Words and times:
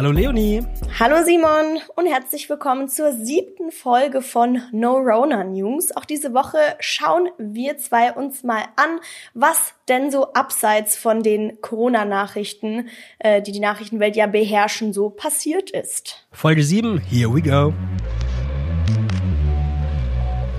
Hallo 0.00 0.12
Leonie. 0.12 0.62
Hallo 0.98 1.16
Simon 1.26 1.78
und 1.94 2.06
herzlich 2.06 2.48
willkommen 2.48 2.88
zur 2.88 3.12
siebten 3.12 3.70
Folge 3.70 4.22
von 4.22 4.62
No 4.72 4.96
Rona 4.96 5.44
News. 5.44 5.94
Auch 5.94 6.06
diese 6.06 6.32
Woche 6.32 6.56
schauen 6.78 7.28
wir 7.36 7.76
zwei 7.76 8.10
uns 8.10 8.42
mal 8.42 8.62
an, 8.76 8.98
was 9.34 9.74
denn 9.90 10.10
so 10.10 10.32
abseits 10.32 10.96
von 10.96 11.22
den 11.22 11.60
Corona-Nachrichten, 11.60 12.88
äh, 13.18 13.42
die 13.42 13.52
die 13.52 13.60
Nachrichtenwelt 13.60 14.16
ja 14.16 14.26
beherrschen, 14.26 14.94
so 14.94 15.10
passiert 15.10 15.68
ist. 15.68 16.26
Folge 16.32 16.62
7, 16.62 16.96
here 16.96 17.28
we 17.34 17.42
go. 17.42 17.74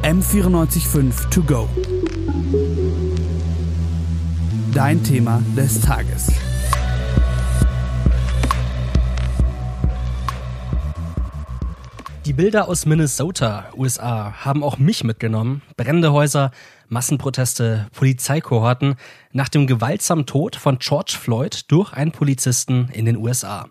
M945 0.03 1.31
to 1.31 1.41
go. 1.41 1.67
Dein 4.71 5.03
Thema 5.03 5.41
des 5.57 5.81
Tages. 5.81 6.31
Die 12.31 12.37
Bilder 12.37 12.69
aus 12.69 12.85
Minnesota, 12.85 13.65
USA, 13.75 14.31
haben 14.45 14.63
auch 14.63 14.77
mich 14.77 15.03
mitgenommen. 15.03 15.63
Brennende 15.75 16.13
Häuser, 16.13 16.51
Massenproteste, 16.87 17.89
Polizeikohorten 17.91 18.95
nach 19.33 19.49
dem 19.49 19.67
gewaltsamen 19.67 20.25
Tod 20.25 20.55
von 20.55 20.79
George 20.79 21.17
Floyd 21.19 21.65
durch 21.67 21.91
einen 21.91 22.13
Polizisten 22.13 22.87
in 22.93 23.03
den 23.03 23.17
USA. 23.17 23.67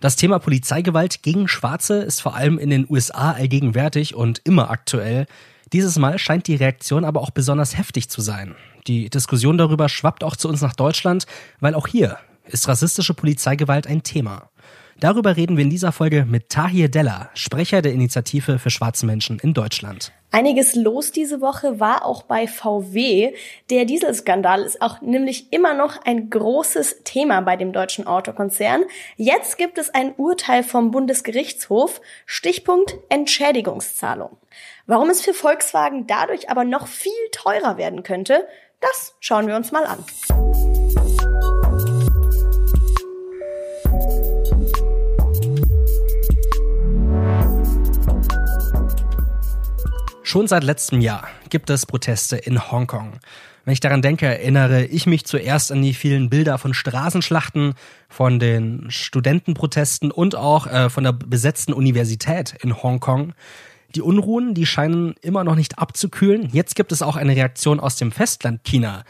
Das 0.00 0.16
Thema 0.16 0.40
Polizeigewalt 0.40 1.22
gegen 1.22 1.48
Schwarze 1.48 2.02
ist 2.02 2.20
vor 2.20 2.34
allem 2.34 2.58
in 2.58 2.68
den 2.68 2.86
USA 2.86 3.32
allgegenwärtig 3.32 4.14
und 4.14 4.42
immer 4.44 4.68
aktuell. 4.68 5.26
Dieses 5.72 5.98
Mal 5.98 6.18
scheint 6.18 6.48
die 6.48 6.56
Reaktion 6.56 7.02
aber 7.02 7.22
auch 7.22 7.30
besonders 7.30 7.78
heftig 7.78 8.10
zu 8.10 8.20
sein. 8.20 8.56
Die 8.88 9.08
Diskussion 9.08 9.56
darüber 9.56 9.88
schwappt 9.88 10.22
auch 10.22 10.36
zu 10.36 10.50
uns 10.50 10.60
nach 10.60 10.74
Deutschland, 10.74 11.24
weil 11.60 11.74
auch 11.74 11.86
hier 11.86 12.18
ist 12.44 12.68
rassistische 12.68 13.14
Polizeigewalt 13.14 13.86
ein 13.86 14.02
Thema. 14.02 14.50
Darüber 15.00 15.36
reden 15.36 15.58
wir 15.58 15.64
in 15.64 15.70
dieser 15.70 15.92
Folge 15.92 16.24
mit 16.24 16.48
Tahir 16.48 16.88
Della, 16.88 17.28
Sprecher 17.34 17.82
der 17.82 17.92
Initiative 17.92 18.58
für 18.58 18.70
schwarze 18.70 19.04
Menschen 19.04 19.38
in 19.38 19.52
Deutschland. 19.52 20.10
Einiges 20.30 20.74
los 20.74 21.12
diese 21.12 21.40
Woche 21.40 21.80
war 21.80 22.04
auch 22.04 22.22
bei 22.22 22.46
VW. 22.46 23.34
Der 23.70 23.84
Dieselskandal 23.84 24.62
ist 24.62 24.80
auch 24.80 25.02
nämlich 25.02 25.52
immer 25.52 25.74
noch 25.74 26.04
ein 26.04 26.30
großes 26.30 27.04
Thema 27.04 27.40
bei 27.42 27.56
dem 27.56 27.72
deutschen 27.72 28.06
Autokonzern. 28.06 28.84
Jetzt 29.16 29.58
gibt 29.58 29.76
es 29.78 29.90
ein 29.90 30.14
Urteil 30.16 30.62
vom 30.62 30.90
Bundesgerichtshof. 30.90 32.00
Stichpunkt 32.24 32.96
Entschädigungszahlung. 33.10 34.38
Warum 34.86 35.10
es 35.10 35.20
für 35.20 35.34
Volkswagen 35.34 36.06
dadurch 36.06 36.48
aber 36.48 36.64
noch 36.64 36.86
viel 36.86 37.12
teurer 37.32 37.76
werden 37.76 38.02
könnte, 38.02 38.46
das 38.80 39.14
schauen 39.20 39.46
wir 39.46 39.56
uns 39.56 39.72
mal 39.72 39.84
an. 39.84 40.65
Schon 50.28 50.48
seit 50.48 50.64
letztem 50.64 51.00
Jahr 51.00 51.28
gibt 51.50 51.70
es 51.70 51.86
Proteste 51.86 52.36
in 52.36 52.72
Hongkong. 52.72 53.20
Wenn 53.64 53.72
ich 53.72 53.78
daran 53.78 54.02
denke, 54.02 54.26
erinnere 54.26 54.84
ich 54.84 55.06
mich 55.06 55.24
zuerst 55.24 55.70
an 55.70 55.82
die 55.82 55.94
vielen 55.94 56.30
Bilder 56.30 56.58
von 56.58 56.74
Straßenschlachten, 56.74 57.74
von 58.08 58.40
den 58.40 58.86
Studentenprotesten 58.88 60.10
und 60.10 60.34
auch 60.34 60.66
äh, 60.66 60.90
von 60.90 61.04
der 61.04 61.12
besetzten 61.12 61.72
Universität 61.72 62.56
in 62.60 62.82
Hongkong. 62.82 63.34
Die 63.94 64.02
Unruhen, 64.02 64.54
die 64.54 64.66
scheinen 64.66 65.14
immer 65.22 65.44
noch 65.44 65.54
nicht 65.54 65.78
abzukühlen. 65.78 66.48
Jetzt 66.52 66.74
gibt 66.74 66.90
es 66.90 67.02
auch 67.02 67.14
eine 67.14 67.36
Reaktion 67.36 67.78
aus 67.78 67.94
dem 67.94 68.10
Festland 68.10 68.64
China 68.64 69.04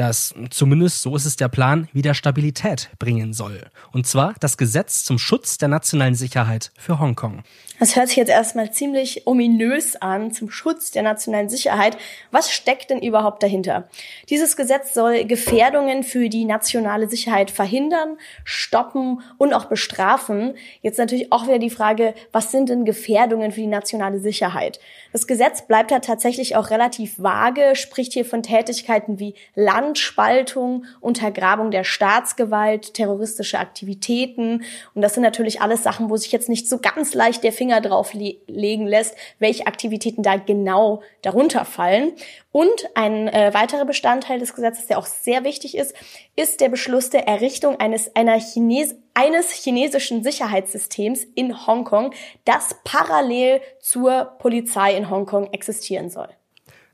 das 0.00 0.34
zumindest 0.48 1.02
so 1.02 1.14
ist 1.14 1.26
es 1.26 1.36
der 1.36 1.48
Plan, 1.48 1.88
wieder 1.92 2.14
Stabilität 2.14 2.88
bringen 2.98 3.34
soll. 3.34 3.66
Und 3.92 4.06
zwar 4.06 4.34
das 4.40 4.56
Gesetz 4.56 5.04
zum 5.04 5.18
Schutz 5.18 5.58
der 5.58 5.68
nationalen 5.68 6.14
Sicherheit 6.14 6.72
für 6.78 6.98
Hongkong. 6.98 7.42
Das 7.80 7.96
hört 7.96 8.08
sich 8.08 8.18
jetzt 8.18 8.28
erstmal 8.28 8.70
ziemlich 8.70 9.26
ominös 9.26 9.96
an, 9.96 10.32
zum 10.32 10.50
Schutz 10.50 10.90
der 10.90 11.02
nationalen 11.02 11.48
Sicherheit. 11.48 11.96
Was 12.30 12.52
steckt 12.52 12.90
denn 12.90 13.00
überhaupt 13.00 13.42
dahinter? 13.42 13.88
Dieses 14.28 14.54
Gesetz 14.54 14.92
soll 14.92 15.24
Gefährdungen 15.24 16.02
für 16.02 16.28
die 16.28 16.44
nationale 16.44 17.08
Sicherheit 17.08 17.50
verhindern, 17.50 18.18
stoppen 18.44 19.22
und 19.38 19.54
auch 19.54 19.64
bestrafen. 19.64 20.58
Jetzt 20.82 20.98
natürlich 20.98 21.32
auch 21.32 21.44
wieder 21.44 21.58
die 21.58 21.70
Frage, 21.70 22.12
was 22.32 22.52
sind 22.52 22.68
denn 22.68 22.84
Gefährdungen 22.84 23.50
für 23.50 23.62
die 23.62 23.66
nationale 23.66 24.20
Sicherheit? 24.20 24.78
Das 25.14 25.26
Gesetz 25.26 25.62
bleibt 25.66 25.90
da 25.90 26.00
tatsächlich 26.00 26.56
auch 26.56 26.68
relativ 26.68 27.18
vage, 27.18 27.76
spricht 27.76 28.12
hier 28.12 28.26
von 28.26 28.42
Tätigkeiten 28.42 29.18
wie 29.18 29.34
Landspaltung, 29.54 30.84
Untergrabung 31.00 31.70
der 31.70 31.84
Staatsgewalt, 31.84 32.92
terroristische 32.92 33.58
Aktivitäten. 33.58 34.64
Und 34.94 35.00
das 35.00 35.14
sind 35.14 35.22
natürlich 35.22 35.62
alles 35.62 35.82
Sachen, 35.82 36.10
wo 36.10 36.18
sich 36.18 36.30
jetzt 36.30 36.50
nicht 36.50 36.68
so 36.68 36.78
ganz 36.78 37.14
leicht 37.14 37.42
der 37.42 37.52
Finger 37.52 37.69
Finger 37.70 37.80
drauf 37.80 38.14
le 38.14 38.34
legen 38.48 38.86
lässt, 38.86 39.14
welche 39.38 39.66
Aktivitäten 39.66 40.24
da 40.24 40.36
genau 40.36 41.02
darunter 41.22 41.64
fallen. 41.64 42.12
Und 42.50 42.88
ein 42.94 43.28
äh, 43.28 43.54
weiterer 43.54 43.84
Bestandteil 43.84 44.40
des 44.40 44.54
Gesetzes, 44.54 44.88
der 44.88 44.98
auch 44.98 45.06
sehr 45.06 45.44
wichtig 45.44 45.76
ist, 45.76 45.94
ist 46.34 46.60
der 46.60 46.68
Beschluss 46.68 47.10
der 47.10 47.28
Errichtung 47.28 47.78
eines, 47.78 48.16
einer 48.16 48.38
Chines 48.40 48.96
eines 49.14 49.52
chinesischen 49.52 50.24
Sicherheitssystems 50.24 51.24
in 51.34 51.66
Hongkong, 51.66 52.12
das 52.44 52.74
parallel 52.82 53.60
zur 53.80 54.36
Polizei 54.38 54.96
in 54.96 55.10
Hongkong 55.10 55.52
existieren 55.52 56.10
soll. 56.10 56.28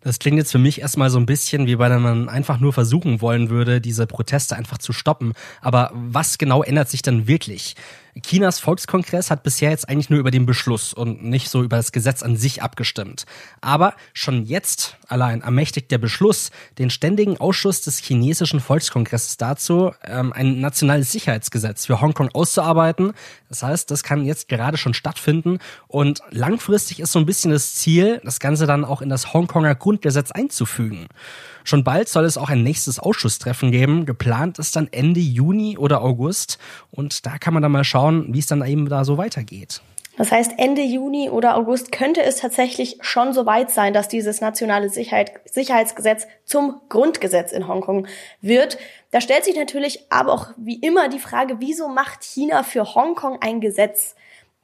Das 0.02 0.18
klingt 0.18 0.36
jetzt 0.36 0.52
für 0.52 0.58
mich 0.58 0.80
erstmal 0.82 1.10
so 1.10 1.18
ein 1.18 1.26
bisschen, 1.26 1.66
wie 1.66 1.78
wenn 1.78 2.02
man 2.02 2.28
einfach 2.28 2.60
nur 2.60 2.72
versuchen 2.72 3.20
wollen 3.20 3.50
würde, 3.50 3.80
diese 3.80 4.06
Proteste 4.06 4.54
einfach 4.56 4.78
zu 4.78 4.92
stoppen. 4.92 5.32
Aber 5.60 5.90
was 5.94 6.38
genau 6.38 6.62
ändert 6.62 6.88
sich 6.88 7.02
dann 7.02 7.26
wirklich? 7.26 7.74
Chinas 8.22 8.60
Volkskongress 8.60 9.30
hat 9.30 9.42
bisher 9.42 9.70
jetzt 9.70 9.88
eigentlich 9.88 10.08
nur 10.08 10.18
über 10.18 10.30
den 10.30 10.46
Beschluss 10.46 10.94
und 10.94 11.22
nicht 11.22 11.50
so 11.50 11.62
über 11.62 11.76
das 11.76 11.92
Gesetz 11.92 12.22
an 12.22 12.36
sich 12.36 12.62
abgestimmt. 12.62 13.26
Aber 13.60 13.94
schon 14.14 14.44
jetzt 14.44 14.96
allein 15.06 15.42
ermächtigt 15.42 15.90
der 15.90 15.98
Beschluss 15.98 16.50
den 16.78 16.88
ständigen 16.88 17.36
Ausschuss 17.38 17.82
des 17.82 17.98
chinesischen 17.98 18.60
Volkskongresses 18.60 19.36
dazu, 19.36 19.92
ähm, 20.02 20.32
ein 20.32 20.60
nationales 20.60 21.12
Sicherheitsgesetz 21.12 21.86
für 21.86 22.00
Hongkong 22.00 22.30
auszuarbeiten. 22.32 23.12
Das 23.48 23.62
heißt, 23.62 23.90
das 23.90 24.02
kann 24.02 24.24
jetzt 24.24 24.48
gerade 24.48 24.78
schon 24.78 24.94
stattfinden 24.94 25.58
und 25.86 26.20
langfristig 26.30 27.00
ist 27.00 27.12
so 27.12 27.18
ein 27.18 27.26
bisschen 27.26 27.50
das 27.50 27.74
Ziel, 27.74 28.20
das 28.24 28.40
Ganze 28.40 28.66
dann 28.66 28.84
auch 28.84 29.02
in 29.02 29.10
das 29.10 29.34
Hongkonger 29.34 29.74
Grundgesetz 29.74 30.30
einzufügen. 30.30 31.06
Schon 31.66 31.82
bald 31.82 32.08
soll 32.08 32.24
es 32.24 32.38
auch 32.38 32.48
ein 32.48 32.62
nächstes 32.62 33.00
Ausschusstreffen 33.00 33.72
geben. 33.72 34.06
Geplant 34.06 34.60
ist 34.60 34.76
dann 34.76 34.86
Ende 34.92 35.18
Juni 35.18 35.76
oder 35.76 36.00
August. 36.00 36.58
Und 36.92 37.26
da 37.26 37.38
kann 37.38 37.54
man 37.54 37.62
dann 37.62 37.72
mal 37.72 37.82
schauen, 37.82 38.32
wie 38.32 38.38
es 38.38 38.46
dann 38.46 38.64
eben 38.64 38.88
da 38.88 39.04
so 39.04 39.18
weitergeht. 39.18 39.80
Das 40.16 40.30
heißt, 40.30 40.52
Ende 40.58 40.82
Juni 40.82 41.28
oder 41.28 41.56
August 41.56 41.90
könnte 41.90 42.22
es 42.22 42.36
tatsächlich 42.36 42.98
schon 43.00 43.32
so 43.32 43.46
weit 43.46 43.72
sein, 43.72 43.92
dass 43.92 44.06
dieses 44.06 44.40
nationale 44.40 44.90
Sicherheit, 44.90 45.32
Sicherheitsgesetz 45.44 46.28
zum 46.44 46.80
Grundgesetz 46.88 47.50
in 47.50 47.66
Hongkong 47.66 48.06
wird. 48.40 48.78
Da 49.10 49.20
stellt 49.20 49.44
sich 49.44 49.56
natürlich 49.56 50.06
aber 50.08 50.32
auch 50.32 50.50
wie 50.56 50.78
immer 50.78 51.08
die 51.08 51.18
Frage, 51.18 51.56
wieso 51.58 51.88
macht 51.88 52.22
China 52.22 52.62
für 52.62 52.94
Hongkong 52.94 53.38
ein 53.42 53.60
Gesetz? 53.60 54.14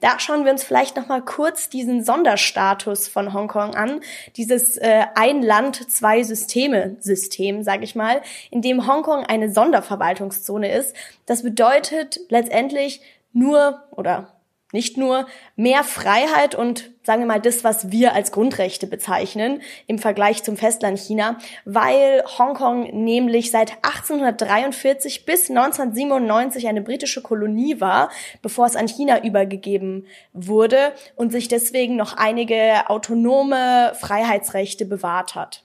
Da 0.02 0.18
schauen 0.18 0.44
wir 0.44 0.50
uns 0.50 0.64
vielleicht 0.64 0.96
noch 0.96 1.06
mal 1.06 1.22
kurz 1.22 1.68
diesen 1.68 2.02
Sonderstatus 2.02 3.06
von 3.06 3.32
Hongkong 3.32 3.76
an, 3.76 4.00
dieses 4.36 4.76
äh, 4.76 5.04
ein 5.14 5.42
Land 5.42 5.90
zwei 5.92 6.24
Systeme 6.24 6.96
System, 6.98 7.62
sage 7.62 7.84
ich 7.84 7.94
mal, 7.94 8.20
in 8.50 8.62
dem 8.62 8.88
Hongkong 8.88 9.24
eine 9.24 9.52
Sonderverwaltungszone 9.52 10.72
ist. 10.72 10.96
Das 11.26 11.44
bedeutet 11.44 12.18
letztendlich 12.30 13.00
nur 13.32 13.84
oder 13.92 14.32
nicht 14.72 14.96
nur 14.96 15.26
mehr 15.54 15.84
Freiheit 15.84 16.54
und 16.54 16.90
sagen 17.04 17.22
wir 17.22 17.26
mal 17.26 17.40
das, 17.40 17.64
was 17.64 17.90
wir 17.90 18.14
als 18.14 18.32
Grundrechte 18.32 18.86
bezeichnen 18.86 19.60
im 19.86 19.98
Vergleich 19.98 20.42
zum 20.42 20.56
Festland 20.56 20.98
China, 20.98 21.38
weil 21.64 22.24
Hongkong 22.38 23.04
nämlich 23.04 23.50
seit 23.50 23.72
1843 23.82 25.24
bis 25.24 25.50
1997 25.50 26.68
eine 26.68 26.82
britische 26.82 27.22
Kolonie 27.22 27.80
war, 27.80 28.10
bevor 28.40 28.66
es 28.66 28.76
an 28.76 28.88
China 28.88 29.22
übergegeben 29.22 30.06
wurde 30.32 30.92
und 31.16 31.32
sich 31.32 31.48
deswegen 31.48 31.96
noch 31.96 32.16
einige 32.16 32.88
autonome 32.88 33.92
Freiheitsrechte 34.00 34.84
bewahrt 34.84 35.34
hat. 35.34 35.64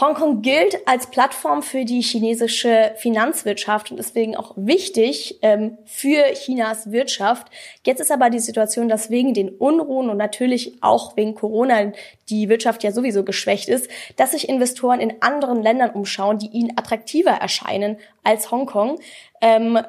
Hongkong 0.00 0.42
gilt 0.42 0.86
als 0.86 1.10
Plattform 1.10 1.60
für 1.60 1.84
die 1.84 2.02
chinesische 2.02 2.92
Finanzwirtschaft 2.98 3.90
und 3.90 3.96
deswegen 3.96 4.36
auch 4.36 4.52
wichtig 4.54 5.40
ähm, 5.42 5.76
für 5.86 6.22
Chinas 6.34 6.92
Wirtschaft. 6.92 7.48
Jetzt 7.84 8.00
ist 8.00 8.12
aber 8.12 8.30
die 8.30 8.38
Situation, 8.38 8.88
dass 8.88 9.10
wegen 9.10 9.34
den 9.34 9.48
Unruhen 9.48 10.08
und 10.08 10.16
natürlich 10.16 10.82
auch 10.82 11.16
wegen 11.16 11.34
Corona 11.34 11.92
die 12.28 12.48
Wirtschaft 12.48 12.84
ja 12.84 12.92
sowieso 12.92 13.24
geschwächt 13.24 13.68
ist, 13.68 13.90
dass 14.14 14.30
sich 14.30 14.48
Investoren 14.48 15.00
in 15.00 15.20
anderen 15.20 15.62
Ländern 15.62 15.90
umschauen, 15.90 16.38
die 16.38 16.48
ihnen 16.48 16.78
attraktiver 16.78 17.32
erscheinen 17.32 17.98
als 18.22 18.52
Hongkong. 18.52 19.00
Ähm, 19.40 19.80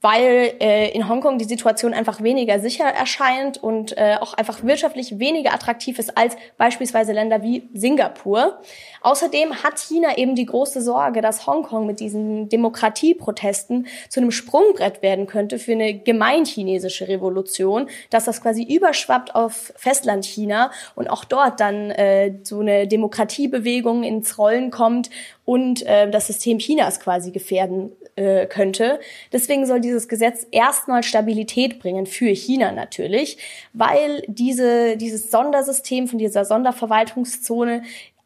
weil 0.00 0.54
äh, 0.60 0.90
in 0.90 1.08
Hongkong 1.08 1.38
die 1.38 1.44
Situation 1.44 1.92
einfach 1.92 2.22
weniger 2.22 2.58
sicher 2.58 2.86
erscheint 2.86 3.62
und 3.62 3.96
äh, 3.98 4.16
auch 4.20 4.34
einfach 4.34 4.62
wirtschaftlich 4.62 5.18
weniger 5.18 5.52
attraktiv 5.52 5.98
ist 5.98 6.16
als 6.16 6.36
beispielsweise 6.56 7.12
Länder 7.12 7.42
wie 7.42 7.68
Singapur. 7.74 8.60
Außerdem 9.02 9.62
hat 9.62 9.78
China 9.78 10.16
eben 10.16 10.34
die 10.34 10.46
große 10.46 10.80
Sorge, 10.80 11.20
dass 11.20 11.46
Hongkong 11.46 11.86
mit 11.86 12.00
diesen 12.00 12.48
Demokratieprotesten 12.48 13.86
zu 14.08 14.20
einem 14.20 14.30
Sprungbrett 14.30 15.02
werden 15.02 15.26
könnte 15.26 15.58
für 15.58 15.72
eine 15.72 15.98
gemeinchinesische 15.98 17.08
Revolution, 17.08 17.88
dass 18.08 18.24
das 18.24 18.42
quasi 18.42 18.62
überschwappt 18.62 19.34
auf 19.34 19.72
Festlandchina 19.76 20.70
und 20.94 21.10
auch 21.10 21.24
dort 21.24 21.60
dann 21.60 21.90
äh, 21.90 22.34
so 22.42 22.60
eine 22.60 22.86
Demokratiebewegung 22.86 24.02
ins 24.02 24.38
Rollen 24.38 24.70
kommt 24.70 25.10
und 25.44 25.84
äh, 25.86 26.10
das 26.10 26.28
System 26.28 26.58
Chinas 26.58 27.00
quasi 27.00 27.32
gefährden 27.32 27.92
äh, 28.20 28.46
könnte. 28.46 29.00
Deswegen 29.32 29.64
soll 29.64 29.80
dieses 29.80 30.06
Gesetz 30.06 30.46
erstmal 30.50 31.02
Stabilität 31.02 31.78
bringen 31.78 32.04
für 32.04 32.28
China 32.28 32.70
natürlich, 32.70 33.38
weil 33.72 34.22
diese, 34.26 34.98
dieses 34.98 35.30
Sondersystem 35.30 36.06
von 36.06 36.18
dieser 36.18 36.44
Sonderverwaltungszone 36.44 37.82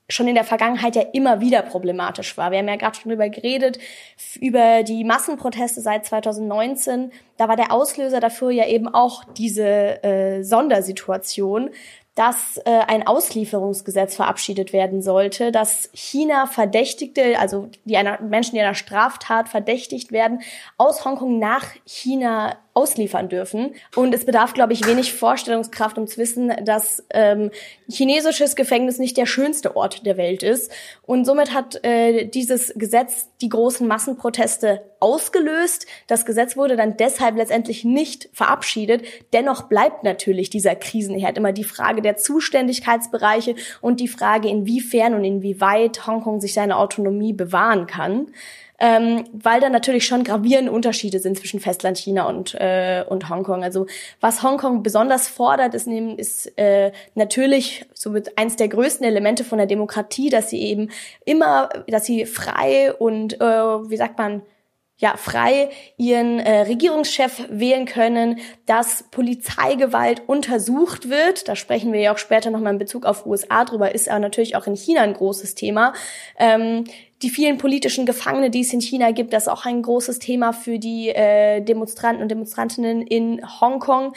schon 0.08 0.28
in 0.28 0.34
der 0.34 0.44
Vergangenheit 0.44 0.96
ja 0.96 1.02
immer 1.12 1.40
wieder 1.40 1.62
problematisch 1.62 2.36
war. 2.36 2.50
Wir 2.50 2.58
haben 2.58 2.68
ja 2.68 2.76
gerade 2.76 2.96
schon 2.98 3.10
drüber 3.10 3.28
geredet, 3.28 3.78
über 4.40 4.82
die 4.82 5.04
Massenproteste 5.04 5.80
seit 5.80 6.04
2019. 6.04 7.10
Da 7.38 7.48
war 7.48 7.56
der 7.56 7.72
Auslöser 7.72 8.20
dafür 8.20 8.50
ja 8.50 8.66
eben 8.66 8.88
auch 8.88 9.24
diese 9.24 10.02
äh, 10.04 10.42
Sondersituation, 10.42 11.70
dass 12.14 12.58
äh, 12.58 12.70
ein 12.70 13.06
Auslieferungsgesetz 13.06 14.14
verabschiedet 14.14 14.72
werden 14.72 15.02
sollte, 15.02 15.50
dass 15.50 15.90
China 15.92 16.46
Verdächtigte, 16.46 17.38
also 17.38 17.68
die 17.84 17.96
einer 17.96 18.20
Menschen, 18.20 18.54
die 18.54 18.60
einer 18.60 18.74
Straftat 18.74 19.48
verdächtigt 19.48 20.12
werden, 20.12 20.40
aus 20.78 21.04
Hongkong 21.04 21.38
nach 21.38 21.66
China 21.84 22.56
ausliefern 22.74 23.28
dürfen. 23.28 23.74
Und 23.94 24.12
es 24.12 24.26
bedarf, 24.26 24.52
glaube 24.52 24.72
ich, 24.72 24.86
wenig 24.86 25.12
Vorstellungskraft, 25.12 25.96
um 25.96 26.06
zu 26.08 26.18
wissen, 26.18 26.52
dass 26.64 27.04
ähm, 27.10 27.50
chinesisches 27.88 28.56
Gefängnis 28.56 28.98
nicht 28.98 29.16
der 29.16 29.26
schönste 29.26 29.76
Ort 29.76 30.04
der 30.04 30.16
Welt 30.16 30.42
ist. 30.42 30.72
Und 31.02 31.24
somit 31.24 31.54
hat 31.54 31.84
äh, 31.84 32.26
dieses 32.26 32.74
Gesetz 32.74 33.28
die 33.40 33.48
großen 33.48 33.86
Massenproteste 33.86 34.82
ausgelöst. 34.98 35.86
Das 36.08 36.26
Gesetz 36.26 36.56
wurde 36.56 36.76
dann 36.76 36.96
deshalb 36.96 37.36
letztendlich 37.36 37.84
nicht 37.84 38.28
verabschiedet. 38.32 39.04
Dennoch 39.32 39.62
bleibt 39.68 40.02
natürlich 40.02 40.50
dieser 40.50 40.74
Krisenherd 40.74 41.38
immer 41.38 41.52
die 41.52 41.64
Frage 41.64 42.02
der 42.02 42.16
Zuständigkeitsbereiche 42.16 43.54
und 43.82 44.00
die 44.00 44.08
Frage, 44.08 44.48
inwiefern 44.48 45.14
und 45.14 45.24
inwieweit 45.24 46.06
Hongkong 46.06 46.40
sich 46.40 46.54
seine 46.54 46.76
Autonomie 46.76 47.32
bewahren 47.32 47.86
kann 47.86 48.32
ähm, 48.78 49.24
weil 49.32 49.60
da 49.60 49.68
natürlich 49.68 50.06
schon 50.06 50.24
gravierende 50.24 50.72
Unterschiede 50.72 51.18
sind 51.18 51.38
zwischen 51.38 51.60
Festlandchina 51.60 52.24
und, 52.24 52.54
äh, 52.54 53.04
und 53.08 53.28
Hongkong. 53.28 53.62
Also 53.62 53.86
was 54.20 54.42
Hongkong 54.42 54.82
besonders 54.82 55.28
fordert, 55.28 55.74
ist, 55.74 55.86
ist 55.86 56.58
äh, 56.58 56.92
natürlich 57.14 57.86
somit 57.94 58.36
eins 58.36 58.56
der 58.56 58.68
größten 58.68 59.06
Elemente 59.06 59.44
von 59.44 59.58
der 59.58 59.66
Demokratie, 59.66 60.28
dass 60.28 60.50
sie 60.50 60.60
eben 60.60 60.90
immer, 61.24 61.68
dass 61.86 62.04
sie 62.04 62.26
frei 62.26 62.92
und, 62.92 63.40
äh, 63.40 63.44
wie 63.44 63.96
sagt 63.96 64.18
man, 64.18 64.42
ja, 64.96 65.16
frei 65.16 65.70
ihren 65.96 66.38
äh, 66.38 66.62
Regierungschef 66.62 67.46
wählen 67.50 67.84
können, 67.84 68.38
dass 68.66 69.04
Polizeigewalt 69.10 70.22
untersucht 70.28 71.10
wird. 71.10 71.48
Da 71.48 71.56
sprechen 71.56 71.92
wir 71.92 72.00
ja 72.00 72.14
auch 72.14 72.18
später 72.18 72.50
nochmal 72.50 72.74
in 72.74 72.78
Bezug 72.78 73.04
auf 73.04 73.26
USA 73.26 73.64
drüber, 73.64 73.92
ist 73.92 74.08
aber 74.08 74.20
natürlich 74.20 74.54
auch 74.54 74.68
in 74.68 74.76
China 74.76 75.00
ein 75.00 75.14
großes 75.14 75.56
Thema. 75.56 75.94
Ähm, 76.38 76.84
die 77.24 77.30
vielen 77.30 77.56
politischen 77.58 78.04
Gefangene, 78.04 78.50
die 78.50 78.60
es 78.60 78.72
in 78.72 78.80
China 78.80 79.10
gibt, 79.10 79.32
das 79.32 79.44
ist 79.44 79.48
auch 79.48 79.64
ein 79.64 79.82
großes 79.82 80.18
Thema 80.18 80.52
für 80.52 80.78
die 80.78 81.08
äh, 81.08 81.62
Demonstranten 81.62 82.22
und 82.22 82.30
Demonstrantinnen 82.30 83.02
in 83.02 83.40
Hongkong. 83.60 84.12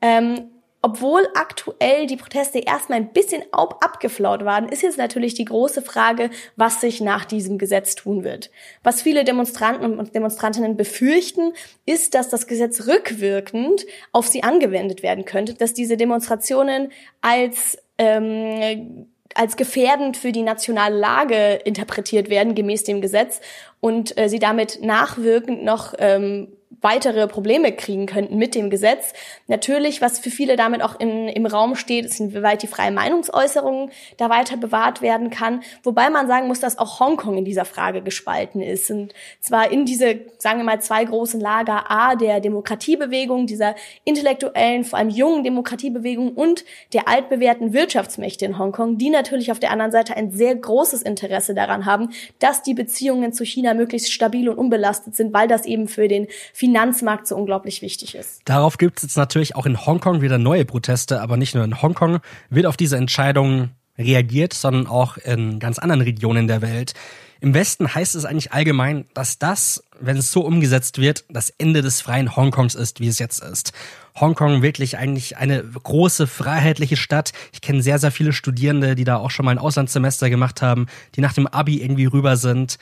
Ähm, 0.00 0.48
obwohl 0.84 1.28
aktuell 1.34 2.06
die 2.06 2.16
Proteste 2.16 2.58
erstmal 2.58 2.98
ein 2.98 3.12
bisschen 3.12 3.42
abgeflaut 3.52 4.44
waren, 4.44 4.68
ist 4.68 4.82
jetzt 4.82 4.98
natürlich 4.98 5.34
die 5.34 5.44
große 5.44 5.80
Frage, 5.80 6.30
was 6.56 6.80
sich 6.80 7.00
nach 7.00 7.24
diesem 7.24 7.56
Gesetz 7.56 7.94
tun 7.94 8.24
wird. 8.24 8.50
Was 8.82 9.02
viele 9.02 9.22
Demonstranten 9.22 9.98
und 9.98 10.14
Demonstrantinnen 10.14 10.76
befürchten, 10.76 11.52
ist, 11.86 12.14
dass 12.14 12.28
das 12.28 12.48
Gesetz 12.48 12.88
rückwirkend 12.88 13.86
auf 14.10 14.26
sie 14.26 14.42
angewendet 14.42 15.04
werden 15.04 15.24
könnte, 15.24 15.54
dass 15.54 15.72
diese 15.72 15.96
Demonstrationen 15.96 16.90
als 17.20 17.78
ähm, 17.98 19.11
als 19.34 19.56
gefährdend 19.56 20.16
für 20.16 20.32
die 20.32 20.42
nationale 20.42 20.96
Lage 20.96 21.54
interpretiert 21.64 22.30
werden, 22.30 22.54
gemäß 22.54 22.84
dem 22.84 23.00
Gesetz, 23.00 23.40
und 23.80 24.16
äh, 24.18 24.28
sie 24.28 24.38
damit 24.38 24.80
nachwirkend 24.82 25.64
noch 25.64 25.94
ähm, 25.98 26.48
weitere 26.82 27.26
Probleme 27.28 27.72
kriegen 27.72 28.06
könnten 28.06 28.36
mit 28.36 28.54
dem 28.54 28.68
Gesetz. 28.68 29.12
Natürlich, 29.46 30.02
was 30.02 30.18
für 30.18 30.30
viele 30.30 30.56
damit 30.56 30.82
auch 30.82 30.98
in, 30.98 31.28
im 31.28 31.46
Raum 31.46 31.76
steht, 31.76 32.04
ist, 32.04 32.20
inwieweit 32.20 32.62
die 32.62 32.66
freie 32.66 32.90
Meinungsäußerung 32.90 33.90
da 34.16 34.28
weiter 34.28 34.56
bewahrt 34.56 35.00
werden 35.00 35.30
kann. 35.30 35.62
Wobei 35.84 36.10
man 36.10 36.26
sagen 36.26 36.48
muss, 36.48 36.60
dass 36.60 36.78
auch 36.78 37.00
Hongkong 37.00 37.38
in 37.38 37.44
dieser 37.44 37.64
Frage 37.64 38.02
gespalten 38.02 38.60
ist. 38.60 38.90
Und 38.90 39.14
zwar 39.40 39.70
in 39.70 39.84
diese, 39.84 40.20
sagen 40.38 40.58
wir 40.58 40.64
mal, 40.64 40.80
zwei 40.80 41.04
großen 41.04 41.40
Lager 41.40 41.90
A, 41.90 42.16
der 42.16 42.40
Demokratiebewegung, 42.40 43.46
dieser 43.46 43.74
intellektuellen, 44.04 44.84
vor 44.84 44.98
allem 44.98 45.10
jungen 45.10 45.44
Demokratiebewegung 45.44 46.32
und 46.32 46.64
der 46.92 47.08
altbewährten 47.08 47.72
Wirtschaftsmächte 47.72 48.44
in 48.44 48.58
Hongkong, 48.58 48.98
die 48.98 49.10
natürlich 49.10 49.52
auf 49.52 49.60
der 49.60 49.70
anderen 49.70 49.92
Seite 49.92 50.16
ein 50.16 50.32
sehr 50.32 50.54
großes 50.56 51.02
Interesse 51.02 51.54
daran 51.54 51.86
haben, 51.86 52.10
dass 52.40 52.62
die 52.62 52.74
Beziehungen 52.74 53.32
zu 53.32 53.44
China 53.44 53.74
möglichst 53.74 54.12
stabil 54.12 54.48
und 54.48 54.58
unbelastet 54.58 55.14
sind, 55.14 55.32
weil 55.32 55.46
das 55.46 55.64
eben 55.64 55.86
für 55.86 56.08
den 56.08 56.26
Finanzmarkt 56.72 57.26
so 57.26 57.36
unglaublich 57.36 57.82
wichtig 57.82 58.14
ist. 58.14 58.40
Darauf 58.46 58.78
gibt 58.78 58.96
es 58.96 59.02
jetzt 59.02 59.16
natürlich 59.18 59.56
auch 59.56 59.66
in 59.66 59.84
Hongkong 59.84 60.22
wieder 60.22 60.38
neue 60.38 60.64
Proteste, 60.64 61.20
aber 61.20 61.36
nicht 61.36 61.54
nur 61.54 61.64
in 61.64 61.82
Hongkong 61.82 62.20
wird 62.48 62.64
auf 62.64 62.78
diese 62.78 62.96
Entscheidung 62.96 63.68
reagiert, 63.98 64.54
sondern 64.54 64.86
auch 64.86 65.18
in 65.18 65.58
ganz 65.58 65.78
anderen 65.78 66.00
Regionen 66.00 66.48
der 66.48 66.62
Welt. 66.62 66.94
Im 67.42 67.52
Westen 67.52 67.94
heißt 67.94 68.14
es 68.14 68.24
eigentlich 68.24 68.52
allgemein, 68.52 69.04
dass 69.12 69.38
das, 69.38 69.84
wenn 70.00 70.16
es 70.16 70.32
so 70.32 70.40
umgesetzt 70.46 70.98
wird, 70.98 71.24
das 71.28 71.50
Ende 71.50 71.82
des 71.82 72.00
freien 72.00 72.36
Hongkongs 72.36 72.74
ist, 72.74 73.00
wie 73.00 73.08
es 73.08 73.18
jetzt 73.18 73.42
ist. 73.42 73.74
Hongkong 74.18 74.62
wirklich 74.62 74.96
eigentlich 74.96 75.36
eine 75.36 75.62
große 75.62 76.26
freiheitliche 76.26 76.96
Stadt. 76.96 77.32
Ich 77.52 77.60
kenne 77.60 77.82
sehr, 77.82 77.98
sehr 77.98 78.12
viele 78.12 78.32
Studierende, 78.32 78.94
die 78.94 79.04
da 79.04 79.16
auch 79.16 79.30
schon 79.30 79.44
mal 79.44 79.50
ein 79.50 79.58
Auslandssemester 79.58 80.30
gemacht 80.30 80.62
haben, 80.62 80.86
die 81.16 81.20
nach 81.20 81.34
dem 81.34 81.46
Abi 81.46 81.82
irgendwie 81.82 82.06
rüber 82.06 82.36
sind 82.36 82.78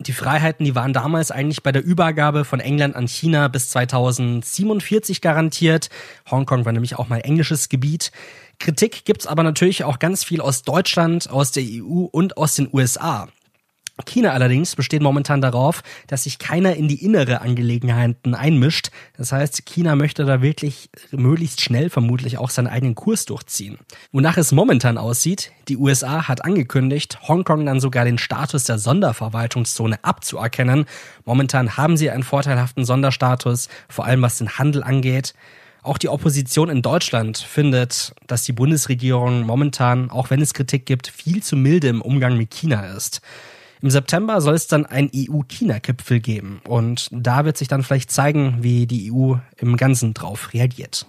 die 0.00 0.12
Freiheiten, 0.12 0.64
die 0.64 0.74
waren 0.74 0.92
damals 0.92 1.30
eigentlich 1.30 1.62
bei 1.62 1.70
der 1.70 1.84
Übergabe 1.84 2.44
von 2.44 2.60
England 2.60 2.96
an 2.96 3.06
China 3.06 3.48
bis 3.48 3.68
2047 3.70 5.20
garantiert. 5.20 5.88
Hongkong 6.30 6.64
war 6.64 6.72
nämlich 6.72 6.96
auch 6.96 7.08
mal 7.08 7.20
englisches 7.20 7.68
Gebiet. 7.68 8.10
Kritik 8.58 9.04
gibt's 9.04 9.26
aber 9.26 9.42
natürlich 9.42 9.84
auch 9.84 9.98
ganz 9.98 10.24
viel 10.24 10.40
aus 10.40 10.62
Deutschland, 10.62 11.30
aus 11.30 11.52
der 11.52 11.64
EU 11.64 12.06
und 12.10 12.36
aus 12.36 12.56
den 12.56 12.68
USA. 12.72 13.28
China 14.02 14.32
allerdings 14.32 14.74
besteht 14.74 15.02
momentan 15.02 15.40
darauf, 15.40 15.82
dass 16.08 16.24
sich 16.24 16.40
keiner 16.40 16.74
in 16.74 16.88
die 16.88 17.04
innere 17.04 17.40
Angelegenheiten 17.42 18.34
einmischt. 18.34 18.90
Das 19.16 19.30
heißt, 19.30 19.64
China 19.66 19.94
möchte 19.94 20.24
da 20.24 20.42
wirklich 20.42 20.90
möglichst 21.12 21.60
schnell 21.60 21.90
vermutlich 21.90 22.38
auch 22.38 22.50
seinen 22.50 22.66
eigenen 22.66 22.96
Kurs 22.96 23.24
durchziehen. 23.24 23.78
Wonach 24.10 24.36
es 24.36 24.50
momentan 24.50 24.98
aussieht, 24.98 25.52
die 25.68 25.76
USA 25.76 26.26
hat 26.26 26.44
angekündigt, 26.44 27.20
Hongkong 27.28 27.64
dann 27.66 27.78
sogar 27.78 28.04
den 28.04 28.18
Status 28.18 28.64
der 28.64 28.78
Sonderverwaltungszone 28.78 30.02
abzuerkennen. 30.02 30.86
Momentan 31.24 31.76
haben 31.76 31.96
sie 31.96 32.10
einen 32.10 32.24
vorteilhaften 32.24 32.84
Sonderstatus, 32.84 33.68
vor 33.88 34.06
allem 34.06 34.22
was 34.22 34.38
den 34.38 34.58
Handel 34.58 34.82
angeht. 34.82 35.34
Auch 35.84 35.98
die 35.98 36.08
Opposition 36.08 36.70
in 36.70 36.82
Deutschland 36.82 37.38
findet, 37.38 38.14
dass 38.26 38.42
die 38.42 38.52
Bundesregierung 38.52 39.42
momentan, 39.42 40.10
auch 40.10 40.30
wenn 40.30 40.40
es 40.40 40.54
Kritik 40.54 40.86
gibt, 40.86 41.06
viel 41.06 41.42
zu 41.42 41.56
milde 41.56 41.88
im 41.88 42.00
Umgang 42.00 42.38
mit 42.38 42.50
China 42.50 42.86
ist. 42.86 43.20
Im 43.84 43.90
September 43.90 44.40
soll 44.40 44.54
es 44.54 44.66
dann 44.66 44.86
einen 44.86 45.10
EU-China-Gipfel 45.14 46.20
geben 46.20 46.62
und 46.66 47.10
da 47.12 47.44
wird 47.44 47.58
sich 47.58 47.68
dann 47.68 47.82
vielleicht 47.82 48.10
zeigen, 48.10 48.62
wie 48.62 48.86
die 48.86 49.12
EU 49.12 49.34
im 49.58 49.76
Ganzen 49.76 50.14
drauf 50.14 50.54
reagiert. 50.54 51.06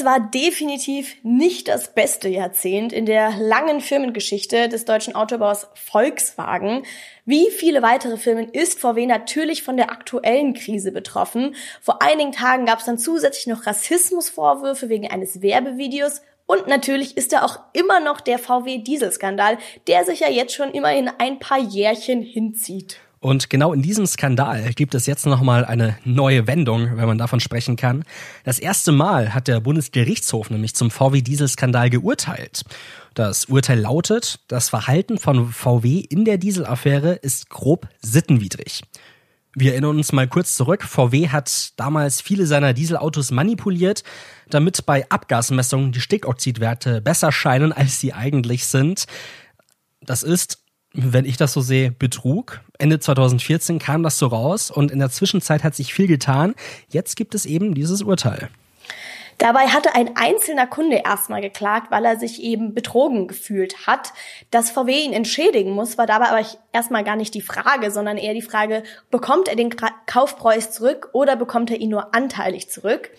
Es 0.00 0.06
war 0.06 0.18
definitiv 0.18 1.16
nicht 1.22 1.68
das 1.68 1.92
beste 1.92 2.30
Jahrzehnt 2.30 2.90
in 2.90 3.04
der 3.04 3.36
langen 3.36 3.82
Firmengeschichte 3.82 4.70
des 4.70 4.86
deutschen 4.86 5.14
Autobaus 5.14 5.66
Volkswagen. 5.74 6.84
Wie 7.26 7.50
viele 7.50 7.82
weitere 7.82 8.16
Firmen 8.16 8.48
ist 8.48 8.80
VW 8.80 9.04
natürlich 9.04 9.62
von 9.62 9.76
der 9.76 9.90
aktuellen 9.90 10.54
Krise 10.54 10.90
betroffen. 10.90 11.54
Vor 11.82 12.00
einigen 12.00 12.32
Tagen 12.32 12.64
gab 12.64 12.78
es 12.78 12.86
dann 12.86 12.96
zusätzlich 12.96 13.46
noch 13.46 13.66
Rassismusvorwürfe 13.66 14.88
wegen 14.88 15.10
eines 15.10 15.42
Werbevideos 15.42 16.22
und 16.46 16.66
natürlich 16.66 17.18
ist 17.18 17.34
da 17.34 17.42
auch 17.42 17.58
immer 17.74 18.00
noch 18.00 18.22
der 18.22 18.38
VW-Dieselskandal, 18.38 19.58
der 19.86 20.06
sich 20.06 20.20
ja 20.20 20.30
jetzt 20.30 20.54
schon 20.54 20.70
immerhin 20.70 21.10
ein 21.18 21.40
paar 21.40 21.60
Jährchen 21.60 22.22
hinzieht. 22.22 23.00
Und 23.20 23.50
genau 23.50 23.74
in 23.74 23.82
diesem 23.82 24.06
Skandal 24.06 24.72
gibt 24.72 24.94
es 24.94 25.04
jetzt 25.04 25.26
nochmal 25.26 25.66
eine 25.66 25.98
neue 26.04 26.46
Wendung, 26.46 26.96
wenn 26.96 27.06
man 27.06 27.18
davon 27.18 27.38
sprechen 27.38 27.76
kann. 27.76 28.04
Das 28.44 28.58
erste 28.58 28.92
Mal 28.92 29.34
hat 29.34 29.46
der 29.46 29.60
Bundesgerichtshof 29.60 30.48
nämlich 30.48 30.74
zum 30.74 30.90
VW-Dieselskandal 30.90 31.90
geurteilt. 31.90 32.62
Das 33.12 33.44
Urteil 33.44 33.78
lautet, 33.78 34.40
das 34.48 34.70
Verhalten 34.70 35.18
von 35.18 35.52
VW 35.52 35.98
in 35.98 36.24
der 36.24 36.38
Dieselaffäre 36.38 37.12
ist 37.12 37.50
grob 37.50 37.88
sittenwidrig. 38.00 38.82
Wir 39.54 39.72
erinnern 39.72 39.96
uns 39.96 40.12
mal 40.12 40.28
kurz 40.28 40.54
zurück. 40.54 40.84
VW 40.84 41.28
hat 41.28 41.72
damals 41.76 42.22
viele 42.22 42.46
seiner 42.46 42.72
Dieselautos 42.72 43.32
manipuliert, 43.32 44.02
damit 44.48 44.86
bei 44.86 45.10
Abgasmessungen 45.10 45.92
die 45.92 46.00
Stickoxidwerte 46.00 47.02
besser 47.02 47.32
scheinen, 47.32 47.72
als 47.72 48.00
sie 48.00 48.14
eigentlich 48.14 48.66
sind. 48.66 49.04
Das 50.00 50.22
ist 50.22 50.59
wenn 50.92 51.24
ich 51.24 51.36
das 51.36 51.52
so 51.52 51.60
sehe, 51.60 51.90
Betrug. 51.92 52.60
Ende 52.78 52.98
2014 52.98 53.78
kam 53.78 54.02
das 54.02 54.18
so 54.18 54.26
raus 54.26 54.70
und 54.70 54.90
in 54.90 54.98
der 54.98 55.10
Zwischenzeit 55.10 55.62
hat 55.62 55.74
sich 55.74 55.94
viel 55.94 56.06
getan. 56.06 56.54
Jetzt 56.88 57.16
gibt 57.16 57.34
es 57.34 57.46
eben 57.46 57.74
dieses 57.74 58.02
Urteil. 58.02 58.48
Dabei 59.38 59.68
hatte 59.68 59.94
ein 59.94 60.16
einzelner 60.16 60.66
Kunde 60.66 61.00
erstmal 61.02 61.40
geklagt, 61.40 61.90
weil 61.90 62.04
er 62.04 62.18
sich 62.18 62.42
eben 62.42 62.74
betrogen 62.74 63.26
gefühlt 63.26 63.86
hat. 63.86 64.12
Dass 64.50 64.70
VW 64.70 65.02
ihn 65.02 65.14
entschädigen 65.14 65.72
muss, 65.72 65.96
war 65.96 66.04
dabei 66.06 66.28
aber 66.28 66.46
erstmal 66.72 67.04
gar 67.04 67.16
nicht 67.16 67.32
die 67.32 67.40
Frage, 67.40 67.90
sondern 67.90 68.18
eher 68.18 68.34
die 68.34 68.42
Frage, 68.42 68.82
bekommt 69.10 69.48
er 69.48 69.56
den 69.56 69.74
Kaufpreis 70.04 70.72
zurück 70.72 71.08
oder 71.14 71.36
bekommt 71.36 71.70
er 71.70 71.80
ihn 71.80 71.88
nur 71.88 72.14
anteilig 72.14 72.68
zurück? 72.68 73.10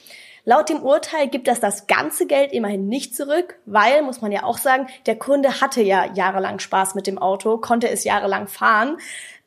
Laut 0.44 0.70
dem 0.70 0.82
Urteil 0.82 1.28
gibt 1.28 1.48
das 1.48 1.60
das 1.60 1.88
ganze 1.88 2.26
Geld 2.26 2.52
immerhin 2.52 2.88
nicht 2.88 3.16
zurück, 3.16 3.60
weil, 3.66 4.02
muss 4.02 4.22
man 4.22 4.32
ja 4.32 4.44
auch 4.44 4.58
sagen, 4.58 4.88
der 5.06 5.18
Kunde 5.18 5.62
hatte 5.62 5.82
ja 5.82 6.06
jahrelang 6.14 6.60
Spaß 6.60 6.96
mit 6.96 7.08
dem 7.08 7.18
Auto, 7.18 7.58
konnte 7.58 7.90
es 7.90 8.04
jahrelang 8.04 8.48
fahren. 8.48 8.98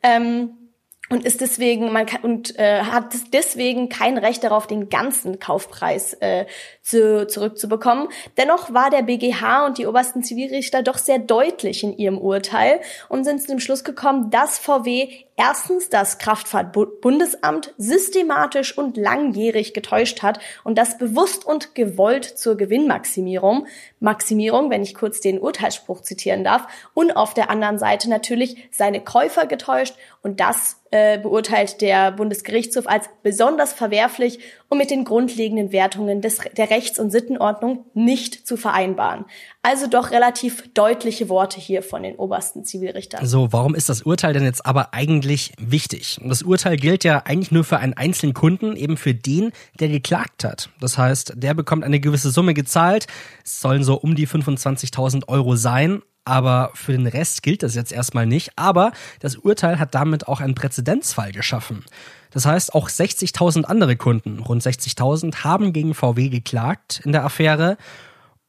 Ähm, 0.02 0.64
und 1.10 1.24
ist 1.24 1.42
deswegen 1.42 1.92
man 1.92 2.06
kann, 2.06 2.22
und 2.22 2.58
äh, 2.58 2.80
hat 2.80 3.14
deswegen 3.32 3.90
kein 3.90 4.16
Recht 4.16 4.42
darauf, 4.42 4.66
den 4.66 4.88
ganzen 4.88 5.38
Kaufpreis 5.38 6.14
äh, 6.14 6.46
zu, 6.80 7.26
zurückzubekommen. 7.26 8.08
Dennoch 8.38 8.72
war 8.72 8.88
der 8.88 9.02
BGH 9.02 9.66
und 9.66 9.76
die 9.76 9.86
obersten 9.86 10.22
Zivilrichter 10.22 10.82
doch 10.82 10.96
sehr 10.96 11.18
deutlich 11.18 11.84
in 11.84 11.96
ihrem 11.96 12.18
Urteil 12.18 12.80
und 13.10 13.24
sind 13.24 13.42
zu 13.42 13.48
dem 13.48 13.60
Schluss 13.60 13.84
gekommen, 13.84 14.30
dass 14.30 14.58
VW 14.58 15.10
erstens 15.36 15.88
das 15.88 16.18
Kraftfahrtbundesamt 16.18 17.74
systematisch 17.76 18.76
und 18.76 18.96
langjährig 18.96 19.74
getäuscht 19.74 20.22
hat 20.22 20.38
und 20.62 20.78
das 20.78 20.98
bewusst 20.98 21.44
und 21.44 21.74
gewollt 21.74 22.24
zur 22.24 22.56
Gewinnmaximierung, 22.56 23.66
Maximierung, 24.00 24.70
wenn 24.70 24.82
ich 24.82 24.94
kurz 24.94 25.20
den 25.20 25.40
Urteilsspruch 25.40 26.02
zitieren 26.02 26.44
darf, 26.44 26.66
und 26.94 27.16
auf 27.16 27.34
der 27.34 27.50
anderen 27.50 27.78
Seite 27.78 28.08
natürlich 28.08 28.68
seine 28.70 29.00
Käufer 29.00 29.46
getäuscht 29.46 29.94
und 30.22 30.40
das 30.40 30.80
äh, 30.90 31.18
beurteilt 31.18 31.80
der 31.80 32.12
Bundesgerichtshof 32.12 32.86
als 32.86 33.08
besonders 33.22 33.72
verwerflich 33.72 34.38
und 34.68 34.78
mit 34.78 34.90
den 34.90 35.04
grundlegenden 35.04 35.72
Wertungen 35.72 36.20
des, 36.20 36.38
der 36.56 36.70
Rechts- 36.70 37.00
und 37.00 37.10
Sittenordnung 37.10 37.86
nicht 37.94 38.46
zu 38.46 38.56
vereinbaren. 38.56 39.24
Also 39.66 39.86
doch 39.86 40.10
relativ 40.10 40.74
deutliche 40.74 41.30
Worte 41.30 41.58
hier 41.58 41.82
von 41.82 42.02
den 42.02 42.16
obersten 42.16 42.66
Zivilrichtern. 42.66 43.24
So, 43.24 43.50
warum 43.50 43.74
ist 43.74 43.88
das 43.88 44.02
Urteil 44.02 44.34
denn 44.34 44.44
jetzt 44.44 44.66
aber 44.66 44.92
eigentlich 44.92 45.54
wichtig? 45.58 46.20
Das 46.22 46.42
Urteil 46.42 46.76
gilt 46.76 47.02
ja 47.02 47.22
eigentlich 47.24 47.50
nur 47.50 47.64
für 47.64 47.78
einen 47.78 47.94
einzelnen 47.94 48.34
Kunden, 48.34 48.76
eben 48.76 48.98
für 48.98 49.14
den, 49.14 49.52
der 49.80 49.88
geklagt 49.88 50.44
hat. 50.44 50.68
Das 50.80 50.98
heißt, 50.98 51.32
der 51.36 51.54
bekommt 51.54 51.82
eine 51.82 51.98
gewisse 51.98 52.30
Summe 52.30 52.52
gezahlt. 52.52 53.06
Es 53.42 53.62
sollen 53.62 53.84
so 53.84 53.94
um 53.94 54.14
die 54.14 54.28
25.000 54.28 55.28
Euro 55.28 55.56
sein. 55.56 56.02
Aber 56.26 56.70
für 56.74 56.92
den 56.92 57.06
Rest 57.06 57.42
gilt 57.42 57.62
das 57.62 57.74
jetzt 57.74 57.90
erstmal 57.90 58.26
nicht. 58.26 58.50
Aber 58.56 58.92
das 59.20 59.36
Urteil 59.36 59.78
hat 59.78 59.94
damit 59.94 60.28
auch 60.28 60.42
einen 60.42 60.54
Präzedenzfall 60.54 61.32
geschaffen. 61.32 61.86
Das 62.32 62.44
heißt, 62.44 62.74
auch 62.74 62.90
60.000 62.90 63.64
andere 63.64 63.96
Kunden, 63.96 64.40
rund 64.40 64.62
60.000, 64.62 65.36
haben 65.36 65.72
gegen 65.72 65.94
VW 65.94 66.28
geklagt 66.28 67.00
in 67.02 67.12
der 67.12 67.24
Affäre. 67.24 67.78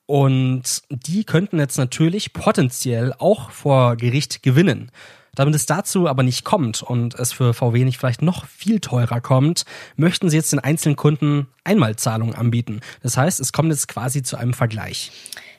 Und 0.05 0.83
die 0.89 1.23
könnten 1.23 1.59
jetzt 1.59 1.77
natürlich 1.77 2.33
potenziell 2.33 3.13
auch 3.17 3.49
vor 3.49 3.95
Gericht 3.95 4.43
gewinnen. 4.43 4.91
Damit 5.33 5.53
es 5.53 5.65
dazu 5.65 6.07
aber 6.07 6.23
nicht 6.23 6.45
kommt 6.45 6.81
und 6.81 7.15
es 7.15 7.33
für 7.33 7.53
VW 7.53 7.83
nicht 7.83 7.97
vielleicht 7.97 8.21
noch 8.21 8.45
viel 8.45 8.79
teurer 8.79 9.19
kommt, 9.19 9.65
möchten 9.97 10.29
sie 10.29 10.37
jetzt 10.37 10.53
den 10.53 10.59
einzelnen 10.59 10.95
Kunden 10.95 11.47
Einmalzahlungen 11.65 12.35
anbieten. 12.35 12.79
Das 13.03 13.17
heißt, 13.17 13.41
es 13.41 13.51
kommt 13.51 13.69
jetzt 13.69 13.89
quasi 13.89 14.23
zu 14.23 14.37
einem 14.37 14.53
Vergleich. 14.53 15.11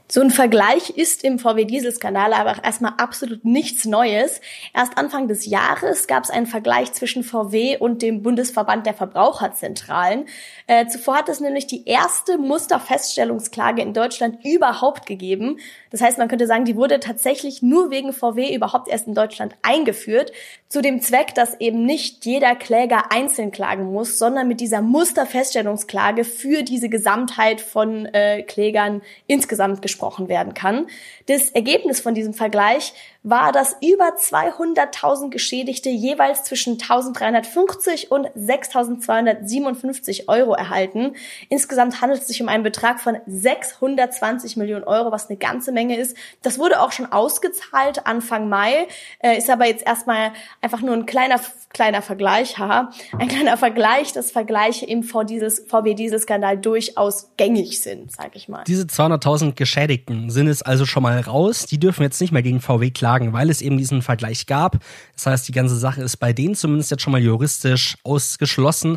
So 0.08 0.20
ein 0.20 0.30
Vergleich 0.30 0.90
ist 0.90 1.24
im 1.24 1.40
VW-Diesel-Skandal 1.40 2.32
aber 2.32 2.52
auch 2.52 2.62
erstmal 2.62 2.92
absolut 2.96 3.44
nichts 3.44 3.86
Neues. 3.86 4.40
Erst 4.72 4.96
Anfang 4.98 5.26
des 5.26 5.46
Jahres 5.46 6.06
gab 6.06 6.22
es 6.22 6.30
einen 6.30 6.46
Vergleich 6.46 6.92
zwischen 6.92 7.24
VW 7.24 7.76
und 7.78 8.02
dem 8.02 8.22
Bundesverband 8.22 8.86
der 8.86 8.94
Verbraucherzentralen. 8.94 10.26
Äh, 10.68 10.86
zuvor 10.86 11.16
hat 11.16 11.28
es 11.28 11.40
nämlich 11.40 11.66
die 11.66 11.86
erste 11.86 12.38
Musterfeststellungsklage 12.38 13.82
in 13.82 13.94
Deutschland 13.94 14.44
überhaupt 14.44 15.06
gegeben. 15.06 15.58
Das 15.90 16.00
heißt, 16.00 16.18
man 16.18 16.28
könnte 16.28 16.46
sagen, 16.46 16.66
die 16.66 16.76
wurde 16.76 17.00
tatsächlich 17.00 17.62
nur 17.62 17.90
wegen 17.90 18.12
VW 18.12 18.54
überhaupt 18.54 18.86
erst 18.86 19.08
in 19.08 19.14
Deutschland 19.14 19.56
eingeführt. 19.62 20.30
Zu 20.68 20.82
dem 20.82 21.00
Zweck, 21.00 21.34
dass 21.34 21.60
eben 21.60 21.84
nicht 21.84 22.24
jeder 22.26 22.56
Kläger 22.56 23.12
einzeln 23.12 23.52
klagen 23.52 23.92
muss, 23.92 24.18
sondern 24.18 24.48
mit 24.48 24.60
dieser 24.60 24.82
Musterfeststellungsklage 24.82 26.24
für 26.24 26.62
diese 26.62 26.88
Gesamtheit 26.88 27.60
von 27.60 28.06
äh, 28.06 28.42
Klägern 28.42 29.02
insgesamt 29.26 29.82
gesprochen 29.82 30.16
gesprochen 30.16 30.28
werden 30.28 30.54
kann. 30.54 30.86
Das 31.26 31.50
Ergebnis 31.50 32.00
von 32.00 32.14
diesem 32.14 32.34
Vergleich 32.34 32.92
war, 33.24 33.50
dass 33.50 33.76
über 33.82 34.14
200.000 34.16 35.30
Geschädigte 35.30 35.88
jeweils 35.88 36.44
zwischen 36.44 36.78
1.350 36.78 38.08
und 38.08 38.28
6.257 38.28 40.28
Euro 40.28 40.54
erhalten. 40.54 41.16
Insgesamt 41.48 42.00
handelt 42.00 42.22
es 42.22 42.28
sich 42.28 42.40
um 42.40 42.48
einen 42.48 42.62
Betrag 42.62 43.00
von 43.00 43.16
620 43.26 44.56
Millionen 44.56 44.84
Euro, 44.84 45.10
was 45.10 45.28
eine 45.28 45.38
ganze 45.38 45.72
Menge 45.72 45.98
ist. 45.98 46.16
Das 46.42 46.60
wurde 46.60 46.80
auch 46.80 46.92
schon 46.92 47.10
ausgezahlt 47.10 48.06
Anfang 48.06 48.48
Mai, 48.48 48.86
äh, 49.18 49.36
ist 49.36 49.50
aber 49.50 49.66
jetzt 49.66 49.84
erstmal 49.84 50.32
einfach 50.60 50.80
nur 50.80 50.94
ein 50.94 51.06
kleiner 51.06 51.40
kleiner 51.76 52.00
Vergleich, 52.00 52.56
haha, 52.56 52.90
ein 53.18 53.28
kleiner 53.28 53.58
Vergleich, 53.58 54.14
dass 54.14 54.30
Vergleiche 54.30 54.86
im 54.86 55.02
VW-Diesel-Skandal 55.02 56.56
durchaus 56.56 57.28
gängig 57.36 57.82
sind, 57.82 58.12
sag 58.12 58.34
ich 58.34 58.48
mal. 58.48 58.64
Diese 58.66 58.84
200.000 58.84 59.52
Geschädigten 59.52 60.30
sind 60.30 60.48
es 60.48 60.62
also 60.62 60.86
schon 60.86 61.02
mal 61.02 61.15
raus. 61.20 61.66
Die 61.66 61.78
dürfen 61.78 62.02
jetzt 62.02 62.20
nicht 62.20 62.32
mehr 62.32 62.42
gegen 62.42 62.60
VW 62.60 62.90
klagen 62.90 63.32
weil 63.32 63.50
es 63.50 63.60
eben 63.60 63.76
diesen 63.78 64.02
Vergleich 64.02 64.46
gab. 64.46 64.78
Das 65.14 65.26
heißt, 65.26 65.48
die 65.48 65.52
ganze 65.52 65.76
Sache 65.76 66.02
ist 66.02 66.16
bei 66.16 66.32
denen 66.32 66.54
zumindest 66.54 66.90
jetzt 66.90 67.02
schon 67.02 67.12
mal 67.12 67.22
juristisch 67.22 67.96
ausgeschlossen. 68.02 68.96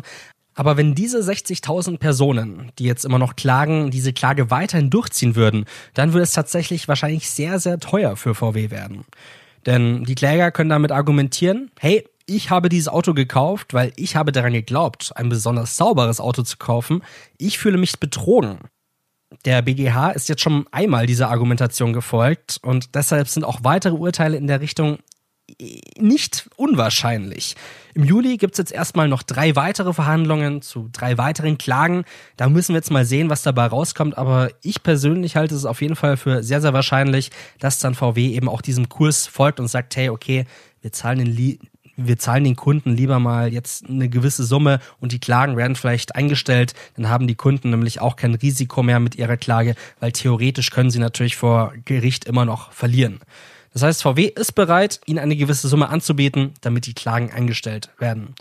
Aber 0.54 0.76
wenn 0.76 0.94
diese 0.94 1.18
60.000 1.18 1.98
Personen, 1.98 2.72
die 2.78 2.84
jetzt 2.84 3.04
immer 3.04 3.18
noch 3.18 3.36
klagen, 3.36 3.90
diese 3.90 4.12
Klage 4.12 4.50
weiterhin 4.50 4.90
durchziehen 4.90 5.36
würden, 5.36 5.64
dann 5.94 6.12
würde 6.12 6.24
es 6.24 6.32
tatsächlich 6.32 6.88
wahrscheinlich 6.88 7.30
sehr, 7.30 7.60
sehr 7.60 7.78
teuer 7.78 8.16
für 8.16 8.34
VW 8.34 8.70
werden. 8.70 9.04
Denn 9.66 10.04
die 10.04 10.14
Kläger 10.14 10.50
können 10.50 10.70
damit 10.70 10.92
argumentieren, 10.92 11.70
hey, 11.78 12.04
ich 12.26 12.50
habe 12.50 12.68
dieses 12.68 12.88
Auto 12.88 13.14
gekauft, 13.14 13.74
weil 13.74 13.92
ich 13.96 14.16
habe 14.16 14.32
daran 14.32 14.52
geglaubt, 14.52 15.12
ein 15.16 15.28
besonders 15.28 15.76
sauberes 15.76 16.20
Auto 16.20 16.42
zu 16.42 16.56
kaufen. 16.56 17.02
Ich 17.38 17.58
fühle 17.58 17.78
mich 17.78 17.98
betrogen 17.98 18.58
der 19.44 19.62
BGH 19.62 20.10
ist 20.10 20.28
jetzt 20.28 20.42
schon 20.42 20.66
einmal 20.72 21.06
dieser 21.06 21.30
Argumentation 21.30 21.92
gefolgt 21.92 22.58
und 22.62 22.94
deshalb 22.94 23.28
sind 23.28 23.44
auch 23.44 23.60
weitere 23.62 23.94
Urteile 23.94 24.36
in 24.36 24.46
der 24.46 24.60
Richtung 24.60 24.98
nicht 25.98 26.48
unwahrscheinlich. 26.56 27.56
Im 27.94 28.04
Juli 28.04 28.36
gibt 28.36 28.54
es 28.54 28.58
jetzt 28.58 28.72
erstmal 28.72 29.08
noch 29.08 29.22
drei 29.22 29.56
weitere 29.56 29.92
Verhandlungen 29.92 30.62
zu 30.62 30.88
drei 30.92 31.18
weiteren 31.18 31.58
Klagen. 31.58 32.04
Da 32.36 32.48
müssen 32.48 32.72
wir 32.72 32.78
jetzt 32.78 32.90
mal 32.90 33.04
sehen, 33.04 33.30
was 33.30 33.42
dabei 33.42 33.66
rauskommt. 33.66 34.16
Aber 34.16 34.50
ich 34.62 34.82
persönlich 34.82 35.36
halte 35.36 35.54
es 35.54 35.64
auf 35.64 35.82
jeden 35.82 35.96
Fall 35.96 36.16
für 36.16 36.42
sehr, 36.42 36.60
sehr 36.60 36.72
wahrscheinlich, 36.72 37.30
dass 37.58 37.78
dann 37.78 37.94
VW 37.94 38.28
eben 38.28 38.48
auch 38.48 38.62
diesem 38.62 38.88
Kurs 38.88 39.26
folgt 39.26 39.58
und 39.58 39.68
sagt, 39.68 39.96
hey, 39.96 40.08
okay, 40.08 40.44
wir 40.82 40.92
zahlen 40.92 41.18
den 41.18 41.58
wir 42.06 42.18
zahlen 42.18 42.44
den 42.44 42.56
Kunden 42.56 42.96
lieber 42.96 43.18
mal 43.18 43.52
jetzt 43.52 43.88
eine 43.88 44.08
gewisse 44.08 44.44
Summe 44.44 44.80
und 45.00 45.12
die 45.12 45.20
Klagen 45.20 45.56
werden 45.56 45.76
vielleicht 45.76 46.14
eingestellt, 46.14 46.74
dann 46.96 47.08
haben 47.08 47.26
die 47.26 47.34
Kunden 47.34 47.70
nämlich 47.70 48.00
auch 48.00 48.16
kein 48.16 48.34
Risiko 48.34 48.82
mehr 48.82 49.00
mit 49.00 49.16
ihrer 49.16 49.36
Klage, 49.36 49.74
weil 49.98 50.12
theoretisch 50.12 50.70
können 50.70 50.90
sie 50.90 50.98
natürlich 50.98 51.36
vor 51.36 51.72
Gericht 51.84 52.24
immer 52.24 52.44
noch 52.44 52.72
verlieren. 52.72 53.20
Das 53.72 53.82
heißt, 53.82 54.02
VW 54.02 54.24
ist 54.24 54.54
bereit, 54.54 55.00
ihnen 55.06 55.20
eine 55.20 55.36
gewisse 55.36 55.68
Summe 55.68 55.88
anzubieten, 55.88 56.54
damit 56.60 56.86
die 56.86 56.94
Klagen 56.94 57.30
eingestellt 57.30 57.90
werden. 57.98 58.34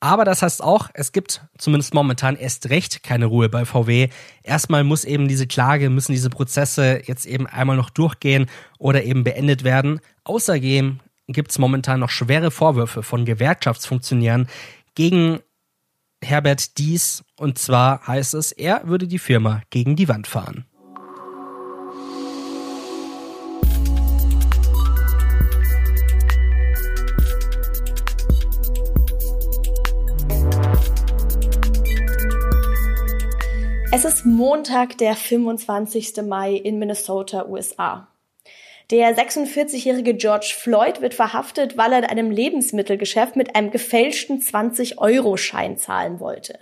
Aber 0.00 0.24
das 0.26 0.42
heißt 0.42 0.62
auch, 0.62 0.90
es 0.92 1.12
gibt 1.12 1.40
zumindest 1.56 1.94
momentan 1.94 2.36
erst 2.36 2.68
recht 2.68 3.02
keine 3.02 3.26
Ruhe 3.26 3.48
bei 3.48 3.64
VW. 3.64 4.08
Erstmal 4.42 4.84
muss 4.84 5.04
eben 5.04 5.26
diese 5.26 5.46
Klage, 5.46 5.88
müssen 5.88 6.12
diese 6.12 6.28
Prozesse 6.28 7.00
jetzt 7.06 7.24
eben 7.24 7.46
einmal 7.46 7.76
noch 7.76 7.88
durchgehen 7.88 8.46
oder 8.78 9.04
eben 9.04 9.24
beendet 9.24 9.64
werden. 9.64 10.00
Außerdem 10.24 11.00
gibt 11.28 11.50
es 11.50 11.58
momentan 11.58 12.00
noch 12.00 12.10
schwere 12.10 12.50
Vorwürfe 12.50 13.02
von 13.02 13.24
Gewerkschaftsfunktionären 13.24 14.48
gegen 14.94 15.40
Herbert 16.22 16.78
Dies. 16.78 17.24
Und 17.36 17.58
zwar 17.58 18.06
heißt 18.06 18.34
es, 18.34 18.52
er 18.52 18.86
würde 18.86 19.06
die 19.06 19.18
Firma 19.18 19.62
gegen 19.70 19.96
die 19.96 20.08
Wand 20.08 20.26
fahren. 20.26 20.66
Es 33.92 34.04
ist 34.04 34.26
Montag, 34.26 34.98
der 34.98 35.16
25. 35.16 36.16
Mai 36.28 36.52
in 36.52 36.78
Minnesota, 36.78 37.46
USA. 37.46 38.08
Der 38.90 39.16
46-jährige 39.16 40.14
George 40.14 40.52
Floyd 40.56 41.00
wird 41.00 41.12
verhaftet, 41.12 41.76
weil 41.76 41.92
er 41.92 41.98
in 41.98 42.04
einem 42.04 42.30
Lebensmittelgeschäft 42.30 43.34
mit 43.34 43.56
einem 43.56 43.72
gefälschten 43.72 44.40
20-Euro-Schein 44.40 45.76
zahlen 45.76 46.20
wollte. 46.20 46.60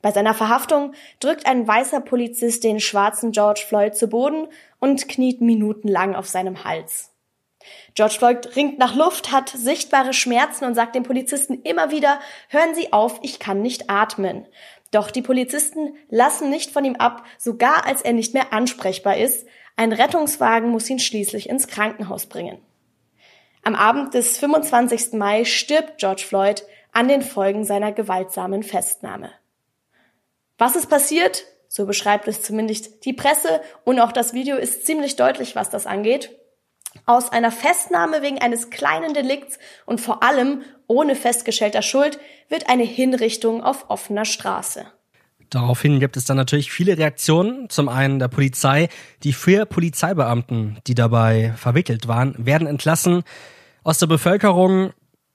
Bei 0.00 0.12
seiner 0.12 0.32
Verhaftung 0.32 0.94
drückt 1.20 1.46
ein 1.46 1.68
weißer 1.68 2.00
Polizist 2.00 2.64
den 2.64 2.80
schwarzen 2.80 3.32
George 3.32 3.64
Floyd 3.68 3.94
zu 3.94 4.08
Boden 4.08 4.48
und 4.80 5.08
kniet 5.08 5.42
minutenlang 5.42 6.14
auf 6.14 6.26
seinem 6.26 6.64
Hals. 6.64 7.10
George 7.94 8.14
Floyd 8.18 8.56
ringt 8.56 8.78
nach 8.78 8.96
Luft, 8.96 9.30
hat 9.30 9.50
sichtbare 9.50 10.14
Schmerzen 10.14 10.64
und 10.64 10.74
sagt 10.74 10.94
dem 10.94 11.02
Polizisten 11.02 11.62
immer 11.62 11.90
wieder, 11.90 12.18
hören 12.48 12.74
Sie 12.74 12.94
auf, 12.94 13.20
ich 13.22 13.38
kann 13.38 13.60
nicht 13.60 13.90
atmen. 13.90 14.46
Doch 14.90 15.10
die 15.10 15.22
Polizisten 15.22 15.96
lassen 16.08 16.50
nicht 16.50 16.70
von 16.70 16.84
ihm 16.84 16.96
ab, 16.96 17.24
sogar 17.38 17.86
als 17.86 18.02
er 18.02 18.14
nicht 18.14 18.32
mehr 18.32 18.52
ansprechbar 18.54 19.18
ist. 19.18 19.46
Ein 19.82 19.92
Rettungswagen 19.92 20.70
muss 20.70 20.88
ihn 20.88 21.00
schließlich 21.00 21.48
ins 21.48 21.66
Krankenhaus 21.66 22.26
bringen. 22.26 22.62
Am 23.64 23.74
Abend 23.74 24.14
des 24.14 24.38
25. 24.38 25.14
Mai 25.14 25.44
stirbt 25.44 25.98
George 25.98 26.22
Floyd 26.24 26.62
an 26.92 27.08
den 27.08 27.20
Folgen 27.20 27.64
seiner 27.64 27.90
gewaltsamen 27.90 28.62
Festnahme. 28.62 29.32
Was 30.56 30.76
ist 30.76 30.88
passiert? 30.88 31.46
So 31.66 31.84
beschreibt 31.84 32.28
es 32.28 32.42
zumindest 32.42 33.04
die 33.04 33.12
Presse 33.12 33.60
und 33.82 33.98
auch 33.98 34.12
das 34.12 34.34
Video 34.34 34.56
ist 34.56 34.86
ziemlich 34.86 35.16
deutlich, 35.16 35.56
was 35.56 35.68
das 35.68 35.88
angeht. 35.88 36.30
Aus 37.04 37.32
einer 37.32 37.50
Festnahme 37.50 38.22
wegen 38.22 38.38
eines 38.38 38.70
kleinen 38.70 39.14
Delikts 39.14 39.58
und 39.84 40.00
vor 40.00 40.22
allem 40.22 40.62
ohne 40.86 41.16
festgestellter 41.16 41.82
Schuld 41.82 42.20
wird 42.48 42.68
eine 42.68 42.84
Hinrichtung 42.84 43.64
auf 43.64 43.90
offener 43.90 44.26
Straße. 44.26 44.86
Daraufhin 45.52 46.00
gibt 46.00 46.16
es 46.16 46.24
dann 46.24 46.38
natürlich 46.38 46.72
viele 46.72 46.96
Reaktionen. 46.96 47.68
Zum 47.68 47.90
einen 47.90 48.18
der 48.18 48.28
Polizei. 48.28 48.88
Die 49.22 49.34
vier 49.34 49.66
Polizeibeamten, 49.66 50.78
die 50.86 50.94
dabei 50.94 51.52
verwickelt 51.56 52.08
waren, 52.08 52.34
werden 52.38 52.66
entlassen. 52.66 53.22
Aus 53.84 53.98
der 53.98 54.06
Bevölkerung 54.06 54.94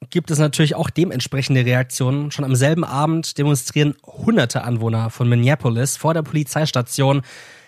gibt 0.10 0.32
es 0.32 0.40
natürlich 0.40 0.74
auch 0.74 0.90
dementsprechende 0.90 1.64
Reaktionen. 1.64 2.32
Schon 2.32 2.46
am 2.46 2.56
selben 2.56 2.84
Abend 2.84 3.38
demonstrieren 3.38 3.94
hunderte 4.08 4.64
Anwohner 4.64 5.12
von 5.12 5.30
Minneapolis 5.30 5.98
vor 5.98 6.16
der 6.16 6.24
Polizeistation. 6.24 7.22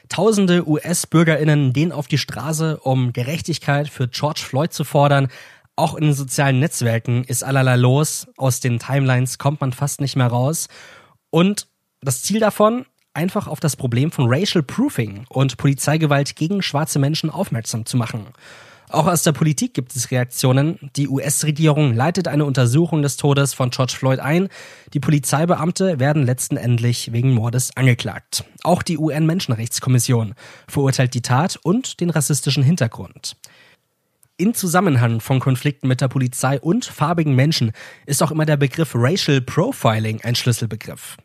Tausende 0.10 0.68
US-BürgerInnen 0.68 1.72
gehen 1.72 1.92
auf 1.92 2.08
die 2.08 2.18
Straße, 2.18 2.78
um 2.78 3.14
Gerechtigkeit 3.14 3.90
für 3.90 4.08
George 4.08 4.42
Floyd 4.44 4.74
zu 4.74 4.84
fordern. 4.84 5.28
Auch 5.76 5.94
in 5.94 6.06
den 6.06 6.14
sozialen 6.14 6.60
Netzwerken 6.60 7.24
ist 7.26 7.44
allerlei 7.44 7.76
los. 7.76 8.28
Aus 8.38 8.60
den 8.60 8.80
Timelines 8.80 9.38
kommt 9.38 9.62
man 9.62 9.72
fast 9.72 10.02
nicht 10.02 10.16
mehr 10.16 10.28
raus. 10.28 10.68
Und 11.30 11.68
das 12.02 12.22
Ziel 12.22 12.40
davon, 12.40 12.86
einfach 13.14 13.48
auf 13.48 13.60
das 13.60 13.76
Problem 13.76 14.12
von 14.12 14.26
Racial 14.30 14.64
Proofing 14.64 15.26
und 15.30 15.58
Polizeigewalt 15.58 16.36
gegen 16.36 16.62
schwarze 16.62 17.00
Menschen 17.00 17.30
aufmerksam 17.30 17.86
zu 17.86 17.98
machen. 17.98 18.28
Auch 18.92 19.06
aus 19.06 19.22
der 19.22 19.34
Politik 19.34 19.76
gibt 19.76 19.96
es 19.96 20.10
Reaktionen. 20.10 20.80
Die 20.96 21.08
US-Regierung 21.08 21.94
leitet 21.94 22.28
eine 22.28 22.46
Untersuchung 22.46 23.04
des 23.04 23.18
Todes 23.18 23.54
von 23.54 23.70
George 23.70 23.94
Floyd 23.96 24.20
ein. 24.20 24.50
Die 24.94 25.00
Polizeibeamte 25.00 26.00
werden 26.00 26.24
letztendlich 26.26 27.12
wegen 27.12 27.36
Mordes 27.36 27.70
angeklagt. 27.78 28.46
Auch 28.64 28.82
die 28.82 28.98
UN-Menschenrechtskommission 28.98 30.34
verurteilt 30.68 31.14
die 31.14 31.22
Tat 31.22 31.60
und 31.62 32.00
den 32.00 32.10
rassistischen 32.10 32.64
Hintergrund. 32.64 33.36
In 34.38 34.56
Zusammenhang 34.56 35.20
von 35.20 35.40
Konflikten 35.40 35.88
mit 35.88 36.02
der 36.02 36.08
Polizei 36.08 36.60
und 36.60 36.86
farbigen 36.86 37.36
Menschen 37.36 37.74
ist 38.08 38.24
auch 38.24 38.32
immer 38.32 38.46
der 38.48 38.58
Begriff 38.58 38.94
Racial 38.96 39.42
Profiling 39.42 40.22
ein 40.24 40.34
Schlüsselbegriff. 40.34 41.18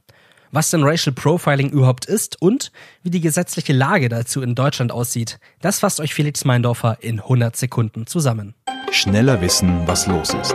Was 0.57 0.71
denn 0.71 0.85
Racial 0.85 1.13
Profiling 1.13 1.71
überhaupt 1.71 2.05
ist 2.05 2.41
und 2.41 2.71
wie 3.03 3.11
die 3.11 3.21
gesetzliche 3.21 3.73
Lage 3.73 4.09
dazu 4.09 4.41
in 4.41 4.55
Deutschland 4.55 4.93
aussieht, 4.93 5.41
das 5.61 5.81
fasst 5.81 5.99
euch 5.99 6.15
Felix 6.15 6.45
Meindorfer 6.45 6.99
in 7.01 7.19
100 7.19 7.57
Sekunden 7.57 8.07
zusammen. 8.07 8.55
Schneller 8.93 9.41
wissen, 9.41 9.83
was 9.87 10.07
los 10.07 10.33
ist. 10.33 10.55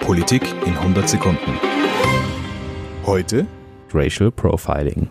Politik 0.00 0.42
in 0.64 0.74
100 0.74 1.06
Sekunden. 1.06 1.52
Heute 3.04 3.46
Racial 3.92 4.30
Profiling. 4.30 5.10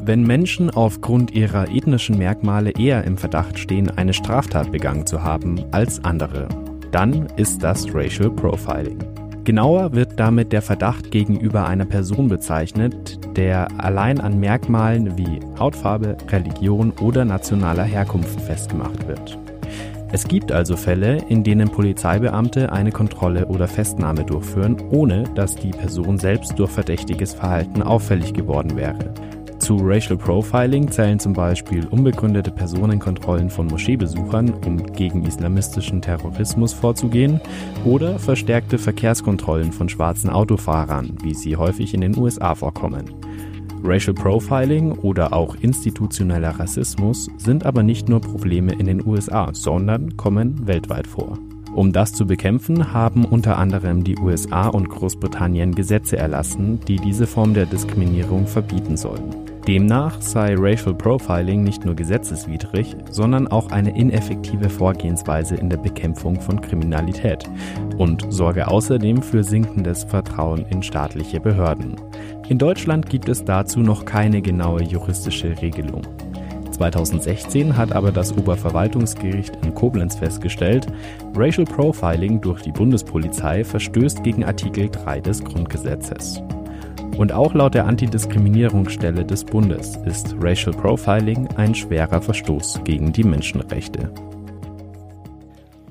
Wenn 0.00 0.22
Menschen 0.22 0.70
aufgrund 0.70 1.32
ihrer 1.32 1.68
ethnischen 1.68 2.16
Merkmale 2.16 2.70
eher 2.78 3.04
im 3.04 3.18
Verdacht 3.18 3.58
stehen, 3.58 3.90
eine 3.90 4.14
Straftat 4.14 4.72
begangen 4.72 5.06
zu 5.06 5.22
haben 5.22 5.66
als 5.70 6.02
andere, 6.02 6.48
dann 6.92 7.26
ist 7.36 7.62
das 7.62 7.94
Racial 7.94 8.30
Profiling. 8.30 9.11
Genauer 9.44 9.92
wird 9.92 10.20
damit 10.20 10.52
der 10.52 10.62
Verdacht 10.62 11.10
gegenüber 11.10 11.66
einer 11.66 11.84
Person 11.84 12.28
bezeichnet, 12.28 13.18
der 13.36 13.66
allein 13.76 14.20
an 14.20 14.38
Merkmalen 14.38 15.18
wie 15.18 15.40
Hautfarbe, 15.58 16.16
Religion 16.28 16.92
oder 17.00 17.24
nationaler 17.24 17.82
Herkunft 17.82 18.40
festgemacht 18.40 19.08
wird. 19.08 19.36
Es 20.12 20.28
gibt 20.28 20.52
also 20.52 20.76
Fälle, 20.76 21.24
in 21.28 21.42
denen 21.42 21.70
Polizeibeamte 21.70 22.70
eine 22.70 22.92
Kontrolle 22.92 23.46
oder 23.46 23.66
Festnahme 23.66 24.24
durchführen, 24.24 24.76
ohne 24.90 25.24
dass 25.34 25.56
die 25.56 25.70
Person 25.70 26.18
selbst 26.18 26.56
durch 26.56 26.70
verdächtiges 26.70 27.34
Verhalten 27.34 27.82
auffällig 27.82 28.34
geworden 28.34 28.76
wäre. 28.76 29.12
Zu 29.62 29.76
Racial 29.76 30.16
Profiling 30.16 30.90
zählen 30.90 31.20
zum 31.20 31.34
Beispiel 31.34 31.86
unbegründete 31.86 32.50
Personenkontrollen 32.50 33.48
von 33.48 33.68
Moscheebesuchern, 33.68 34.52
um 34.66 34.92
gegen 34.92 35.24
islamistischen 35.24 36.02
Terrorismus 36.02 36.72
vorzugehen, 36.72 37.40
oder 37.84 38.18
verstärkte 38.18 38.76
Verkehrskontrollen 38.76 39.70
von 39.70 39.88
schwarzen 39.88 40.30
Autofahrern, 40.30 41.16
wie 41.22 41.34
sie 41.34 41.54
häufig 41.56 41.94
in 41.94 42.00
den 42.00 42.18
USA 42.18 42.56
vorkommen. 42.56 43.04
Racial 43.84 44.14
Profiling 44.14 44.90
oder 44.98 45.32
auch 45.32 45.54
institutioneller 45.54 46.58
Rassismus 46.58 47.30
sind 47.36 47.64
aber 47.64 47.84
nicht 47.84 48.08
nur 48.08 48.20
Probleme 48.20 48.72
in 48.72 48.86
den 48.86 49.06
USA, 49.06 49.50
sondern 49.52 50.16
kommen 50.16 50.66
weltweit 50.66 51.06
vor. 51.06 51.38
Um 51.72 51.92
das 51.92 52.12
zu 52.12 52.26
bekämpfen, 52.26 52.92
haben 52.92 53.24
unter 53.24 53.58
anderem 53.58 54.02
die 54.02 54.18
USA 54.18 54.66
und 54.66 54.88
Großbritannien 54.88 55.72
Gesetze 55.76 56.16
erlassen, 56.16 56.80
die 56.88 56.96
diese 56.96 57.28
Form 57.28 57.54
der 57.54 57.66
Diskriminierung 57.66 58.48
verbieten 58.48 58.96
sollen. 58.96 59.51
Demnach 59.66 60.20
sei 60.20 60.56
Racial 60.58 60.92
Profiling 60.92 61.62
nicht 61.62 61.84
nur 61.84 61.94
gesetzeswidrig, 61.94 62.96
sondern 63.10 63.46
auch 63.46 63.70
eine 63.70 63.96
ineffektive 63.96 64.68
Vorgehensweise 64.68 65.54
in 65.54 65.70
der 65.70 65.76
Bekämpfung 65.76 66.40
von 66.40 66.60
Kriminalität 66.60 67.44
und 67.96 68.26
sorge 68.28 68.66
außerdem 68.66 69.22
für 69.22 69.44
sinkendes 69.44 70.02
Vertrauen 70.02 70.66
in 70.70 70.82
staatliche 70.82 71.38
Behörden. 71.38 71.94
In 72.48 72.58
Deutschland 72.58 73.08
gibt 73.08 73.28
es 73.28 73.44
dazu 73.44 73.80
noch 73.80 74.04
keine 74.04 74.42
genaue 74.42 74.82
juristische 74.82 75.54
Regelung. 75.62 76.02
2016 76.72 77.76
hat 77.76 77.92
aber 77.92 78.10
das 78.10 78.36
Oberverwaltungsgericht 78.36 79.56
in 79.62 79.74
Koblenz 79.74 80.16
festgestellt, 80.16 80.88
Racial 81.36 81.66
Profiling 81.66 82.40
durch 82.40 82.62
die 82.62 82.72
Bundespolizei 82.72 83.62
verstößt 83.62 84.24
gegen 84.24 84.42
Artikel 84.42 84.88
3 84.88 85.20
des 85.20 85.44
Grundgesetzes. 85.44 86.42
Und 87.16 87.30
auch 87.32 87.52
laut 87.54 87.74
der 87.74 87.86
Antidiskriminierungsstelle 87.86 89.24
des 89.24 89.44
Bundes 89.44 89.96
ist 90.06 90.34
Racial 90.40 90.74
Profiling 90.74 91.46
ein 91.56 91.74
schwerer 91.74 92.22
Verstoß 92.22 92.80
gegen 92.84 93.12
die 93.12 93.22
Menschenrechte. 93.22 94.12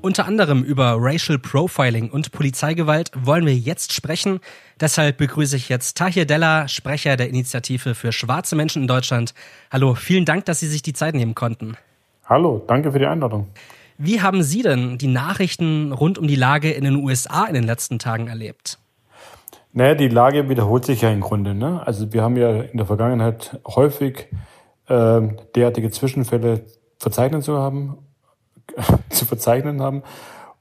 Unter 0.00 0.26
anderem 0.26 0.64
über 0.64 0.96
Racial 0.98 1.38
Profiling 1.38 2.10
und 2.10 2.32
Polizeigewalt 2.32 3.12
wollen 3.14 3.46
wir 3.46 3.54
jetzt 3.54 3.92
sprechen. 3.92 4.40
Deshalb 4.80 5.16
begrüße 5.16 5.56
ich 5.56 5.68
jetzt 5.68 5.96
Tahir 5.96 6.26
Della, 6.26 6.66
Sprecher 6.66 7.16
der 7.16 7.28
Initiative 7.28 7.94
für 7.94 8.10
schwarze 8.10 8.56
Menschen 8.56 8.82
in 8.82 8.88
Deutschland. 8.88 9.32
Hallo, 9.70 9.94
vielen 9.94 10.24
Dank, 10.24 10.44
dass 10.46 10.58
Sie 10.58 10.66
sich 10.66 10.82
die 10.82 10.92
Zeit 10.92 11.14
nehmen 11.14 11.36
konnten. 11.36 11.76
Hallo, 12.24 12.64
danke 12.66 12.90
für 12.90 12.98
die 12.98 13.06
Einladung. 13.06 13.46
Wie 13.96 14.20
haben 14.20 14.42
Sie 14.42 14.62
denn 14.62 14.98
die 14.98 15.06
Nachrichten 15.06 15.92
rund 15.92 16.18
um 16.18 16.26
die 16.26 16.34
Lage 16.34 16.72
in 16.72 16.82
den 16.82 16.96
USA 16.96 17.44
in 17.44 17.54
den 17.54 17.64
letzten 17.64 18.00
Tagen 18.00 18.26
erlebt? 18.26 18.78
Naja, 19.74 19.94
die 19.94 20.08
Lage 20.08 20.48
wiederholt 20.48 20.84
sich 20.84 21.00
ja 21.00 21.10
im 21.10 21.20
Grunde. 21.20 21.54
Ne? 21.54 21.84
Also 21.86 22.12
wir 22.12 22.22
haben 22.22 22.36
ja 22.36 22.62
in 22.62 22.76
der 22.76 22.86
Vergangenheit 22.86 23.58
häufig 23.66 24.28
äh, 24.88 25.20
derartige 25.54 25.90
Zwischenfälle 25.90 26.64
verzeichnet 26.98 27.42
zu 27.42 27.58
haben, 27.58 27.98
zu 29.08 29.24
verzeichnen 29.24 29.80
haben. 29.80 30.02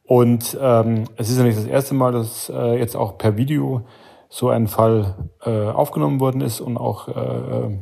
Und 0.03 0.57
ähm, 0.61 1.05
es 1.17 1.29
ist 1.29 1.37
ja 1.37 1.43
nicht 1.43 1.57
das 1.57 1.65
erste 1.65 1.93
Mal, 1.93 2.13
dass 2.13 2.49
äh, 2.49 2.77
jetzt 2.79 2.95
auch 2.95 3.17
per 3.17 3.37
Video 3.37 3.81
so 4.29 4.49
ein 4.49 4.67
Fall 4.67 5.29
äh, 5.45 5.67
aufgenommen 5.67 6.21
worden 6.21 6.41
ist 6.41 6.61
und 6.61 6.77
auch 6.77 7.07
äh, 7.07 7.11
äh 7.11 7.79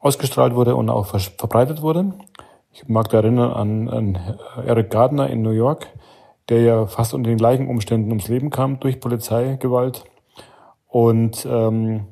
ausgestrahlt 0.00 0.54
wurde 0.54 0.76
und 0.76 0.90
auch 0.90 1.06
verbreitet 1.06 1.82
wurde. 1.82 2.12
Ich 2.72 2.86
mag 2.86 3.08
da 3.08 3.18
erinnern 3.18 3.50
an, 3.50 3.88
an 3.88 4.36
Eric 4.64 4.90
Gardner 4.90 5.28
in 5.28 5.42
New 5.42 5.50
York, 5.50 5.88
der 6.48 6.60
ja 6.60 6.86
fast 6.86 7.14
unter 7.14 7.28
den 7.30 7.36
gleichen 7.36 7.66
Umständen 7.66 8.10
ums 8.10 8.28
Leben 8.28 8.50
kam 8.50 8.78
durch 8.78 9.00
Polizeigewalt. 9.00 10.04
Und, 10.88 11.46
ähm, 11.48 12.06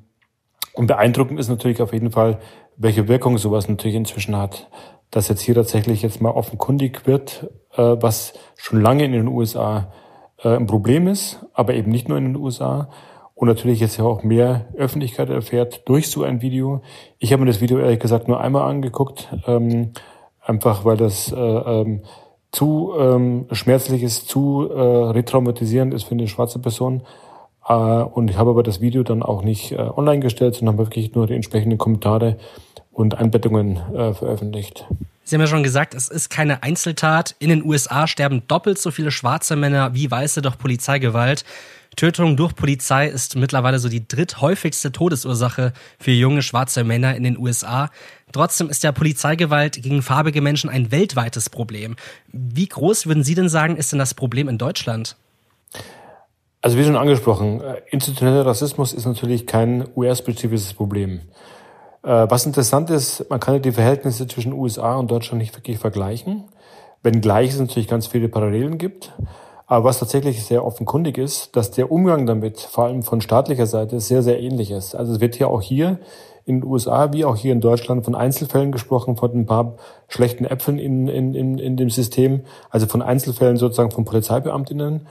und 0.74 0.86
beeindruckend 0.86 1.40
ist 1.40 1.48
natürlich 1.48 1.82
auf 1.82 1.92
jeden 1.92 2.10
Fall, 2.10 2.38
welche 2.76 3.08
Wirkung 3.08 3.38
sowas 3.38 3.68
natürlich 3.68 3.96
inzwischen 3.96 4.36
hat. 4.36 4.68
Dass 5.10 5.28
jetzt 5.28 5.40
hier 5.40 5.54
tatsächlich 5.54 6.02
jetzt 6.02 6.20
mal 6.20 6.30
offenkundig 6.30 7.06
wird, 7.06 7.50
äh, 7.72 7.96
was 8.00 8.34
schon 8.56 8.80
lange 8.80 9.04
in 9.04 9.12
den 9.12 9.28
USA 9.28 9.92
äh, 10.42 10.56
ein 10.56 10.66
Problem 10.66 11.08
ist, 11.08 11.44
aber 11.54 11.74
eben 11.74 11.90
nicht 11.90 12.08
nur 12.08 12.18
in 12.18 12.24
den 12.24 12.36
USA. 12.36 12.90
und 13.34 13.48
natürlich 13.48 13.80
jetzt 13.80 13.98
ja 13.98 14.04
auch 14.04 14.22
mehr 14.22 14.68
Öffentlichkeit 14.76 15.28
erfährt 15.28 15.86
durch 15.86 16.08
so 16.08 16.22
ein 16.22 16.40
Video. 16.40 16.80
Ich 17.18 17.32
habe 17.32 17.42
mir 17.42 17.48
das 17.50 17.60
Video 17.60 17.78
ehrlich 17.78 18.00
gesagt 18.00 18.28
nur 18.28 18.40
einmal 18.40 18.62
angeguckt, 18.62 19.28
ähm, 19.46 19.92
einfach 20.40 20.86
weil 20.86 20.96
das 20.96 21.32
äh, 21.32 21.36
ähm, 21.36 22.02
zu 22.50 22.94
ähm, 22.98 23.46
schmerzlich 23.52 24.02
ist, 24.02 24.28
zu 24.28 24.70
äh, 24.70 24.80
retraumatisierend 24.80 25.92
ist 25.92 26.04
für 26.04 26.12
eine 26.12 26.28
schwarze 26.28 26.58
Person. 26.58 27.02
Äh, 27.68 27.72
und 27.72 28.30
ich 28.30 28.36
habe 28.36 28.50
aber 28.50 28.62
das 28.62 28.80
Video 28.80 29.02
dann 29.02 29.22
auch 29.22 29.42
nicht 29.42 29.72
äh, 29.72 29.76
online 29.76 30.20
gestellt, 30.20 30.54
sondern 30.54 30.74
habe 30.74 30.86
wirklich 30.86 31.14
nur 31.14 31.26
die 31.26 31.34
entsprechenden 31.34 31.78
Kommentare 31.78 32.36
und 32.92 33.16
Einbettungen 33.16 33.76
äh, 33.94 34.14
veröffentlicht. 34.14 34.86
Sie 35.24 35.34
haben 35.34 35.40
ja 35.40 35.48
schon 35.48 35.64
gesagt, 35.64 35.94
es 35.94 36.08
ist 36.08 36.30
keine 36.30 36.62
Einzeltat. 36.62 37.34
In 37.40 37.48
den 37.48 37.64
USA 37.64 38.06
sterben 38.06 38.46
doppelt 38.46 38.78
so 38.78 38.92
viele 38.92 39.10
schwarze 39.10 39.56
Männer 39.56 39.92
wie 39.92 40.08
Weiße 40.08 40.40
durch 40.40 40.56
Polizeigewalt. 40.56 41.44
Tötung 41.96 42.36
durch 42.36 42.54
Polizei 42.54 43.08
ist 43.08 43.34
mittlerweile 43.34 43.78
so 43.78 43.88
die 43.88 44.06
dritthäufigste 44.06 44.92
Todesursache 44.92 45.72
für 45.98 46.10
junge 46.12 46.42
schwarze 46.42 46.84
Männer 46.84 47.16
in 47.16 47.24
den 47.24 47.38
USA. 47.38 47.90
Trotzdem 48.32 48.70
ist 48.70 48.84
ja 48.84 48.92
Polizeigewalt 48.92 49.82
gegen 49.82 50.02
farbige 50.02 50.42
Menschen 50.42 50.70
ein 50.70 50.92
weltweites 50.92 51.50
Problem. 51.50 51.96
Wie 52.28 52.68
groß 52.68 53.06
würden 53.06 53.24
Sie 53.24 53.34
denn 53.34 53.48
sagen, 53.48 53.76
ist 53.76 53.90
denn 53.90 53.98
das 53.98 54.14
Problem 54.14 54.48
in 54.48 54.58
Deutschland? 54.58 55.16
Also 56.66 56.78
wie 56.78 56.82
schon 56.82 56.96
angesprochen, 56.96 57.60
äh, 57.60 57.76
institutioneller 57.92 58.44
Rassismus 58.44 58.92
ist 58.92 59.06
natürlich 59.06 59.46
kein 59.46 59.86
US-spezifisches 59.94 60.74
Problem. 60.74 61.20
Äh, 62.02 62.26
was 62.28 62.44
interessant 62.44 62.90
ist, 62.90 63.30
man 63.30 63.38
kann 63.38 63.62
die 63.62 63.70
Verhältnisse 63.70 64.26
zwischen 64.26 64.52
USA 64.52 64.96
und 64.96 65.08
Deutschland 65.08 65.40
nicht 65.40 65.56
wirklich 65.56 65.78
vergleichen, 65.78 66.42
wenngleich 67.04 67.50
es 67.50 67.60
natürlich 67.60 67.86
ganz 67.86 68.08
viele 68.08 68.28
Parallelen 68.28 68.78
gibt. 68.78 69.12
Aber 69.68 69.84
was 69.84 70.00
tatsächlich 70.00 70.44
sehr 70.44 70.64
offenkundig 70.64 71.18
ist, 71.18 71.54
dass 71.54 71.70
der 71.70 71.92
Umgang 71.92 72.26
damit, 72.26 72.58
vor 72.58 72.86
allem 72.86 73.04
von 73.04 73.20
staatlicher 73.20 73.66
Seite, 73.66 74.00
sehr, 74.00 74.24
sehr 74.24 74.40
ähnlich 74.40 74.72
ist. 74.72 74.96
Also 74.96 75.12
es 75.12 75.20
wird 75.20 75.38
ja 75.38 75.46
auch 75.46 75.62
hier 75.62 76.00
in 76.46 76.62
den 76.62 76.68
USA 76.68 77.12
wie 77.12 77.24
auch 77.24 77.36
hier 77.36 77.52
in 77.52 77.60
Deutschland 77.60 78.04
von 78.04 78.16
Einzelfällen 78.16 78.72
gesprochen, 78.72 79.16
von 79.16 79.30
ein 79.30 79.46
paar 79.46 79.76
schlechten 80.08 80.44
Äpfeln 80.44 80.80
in, 80.80 81.06
in, 81.06 81.32
in, 81.32 81.58
in 81.58 81.76
dem 81.76 81.90
System, 81.90 82.40
also 82.70 82.88
von 82.88 83.02
Einzelfällen 83.02 83.56
sozusagen 83.56 83.92
von 83.92 84.04
Polizeibeamtinnen, 84.04 85.06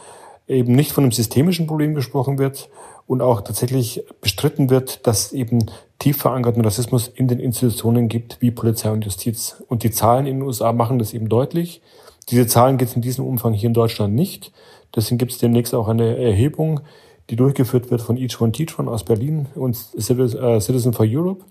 eben 0.47 0.73
nicht 0.73 0.91
von 0.91 1.03
einem 1.03 1.11
systemischen 1.11 1.67
Problem 1.67 1.95
gesprochen 1.95 2.37
wird 2.37 2.69
und 3.07 3.21
auch 3.21 3.41
tatsächlich 3.41 4.03
bestritten 4.21 4.69
wird, 4.69 5.05
dass 5.07 5.33
eben 5.33 5.65
tief 5.99 6.17
verankerten 6.17 6.63
Rassismus 6.63 7.07
in 7.07 7.27
den 7.27 7.39
Institutionen 7.39 8.07
gibt, 8.07 8.41
wie 8.41 8.51
Polizei 8.51 8.91
und 8.91 9.05
Justiz. 9.05 9.63
Und 9.67 9.83
die 9.83 9.91
Zahlen 9.91 10.25
in 10.25 10.37
den 10.39 10.43
USA 10.43 10.71
machen 10.71 10.99
das 10.99 11.13
eben 11.13 11.29
deutlich. 11.29 11.81
Diese 12.29 12.47
Zahlen 12.47 12.77
gibt 12.77 12.91
es 12.91 12.95
in 12.95 13.01
diesem 13.01 13.25
Umfang 13.25 13.53
hier 13.53 13.67
in 13.67 13.73
Deutschland 13.73 14.15
nicht. 14.15 14.51
Deswegen 14.95 15.17
gibt 15.17 15.31
es 15.31 15.37
demnächst 15.37 15.75
auch 15.75 15.87
eine 15.87 16.17
Erhebung, 16.17 16.81
die 17.29 17.35
durchgeführt 17.35 17.91
wird 17.91 18.01
von 18.01 18.17
Each 18.17 18.39
One 18.39 18.51
Teach 18.51 18.77
One 18.79 18.89
aus 18.89 19.03
Berlin 19.03 19.47
und 19.55 19.77
äh, 19.97 20.59
Citizen 20.59 20.93
for 20.93 21.05
Europe, 21.07 21.43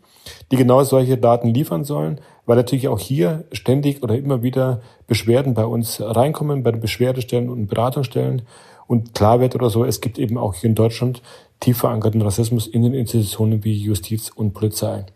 die 0.50 0.56
genau 0.56 0.82
solche 0.84 1.18
Daten 1.18 1.48
liefern 1.48 1.84
sollen, 1.84 2.20
weil 2.46 2.56
natürlich 2.56 2.88
auch 2.88 3.00
hier 3.00 3.44
ständig 3.52 4.02
oder 4.02 4.16
immer 4.16 4.42
wieder 4.42 4.80
Beschwerden 5.06 5.54
bei 5.54 5.64
uns 5.64 6.00
reinkommen, 6.00 6.62
bei 6.62 6.72
den 6.72 6.80
Beschwerdestellen 6.80 7.50
und 7.50 7.66
Beratungsstellen 7.66 8.42
und 8.86 9.14
klar 9.14 9.40
wird 9.40 9.54
oder 9.54 9.70
so, 9.70 9.84
es 9.84 10.00
gibt 10.00 10.18
eben 10.18 10.36
auch 10.38 10.54
hier 10.54 10.68
in 10.68 10.74
Deutschland 10.74 11.22
tief 11.60 11.78
verankerten 11.78 12.22
Rassismus 12.22 12.66
in 12.66 12.82
den 12.82 12.94
Institutionen 12.94 13.64
wie 13.64 13.74
Justiz 13.74 14.30
und 14.30 14.52
Polizei. 14.52 15.06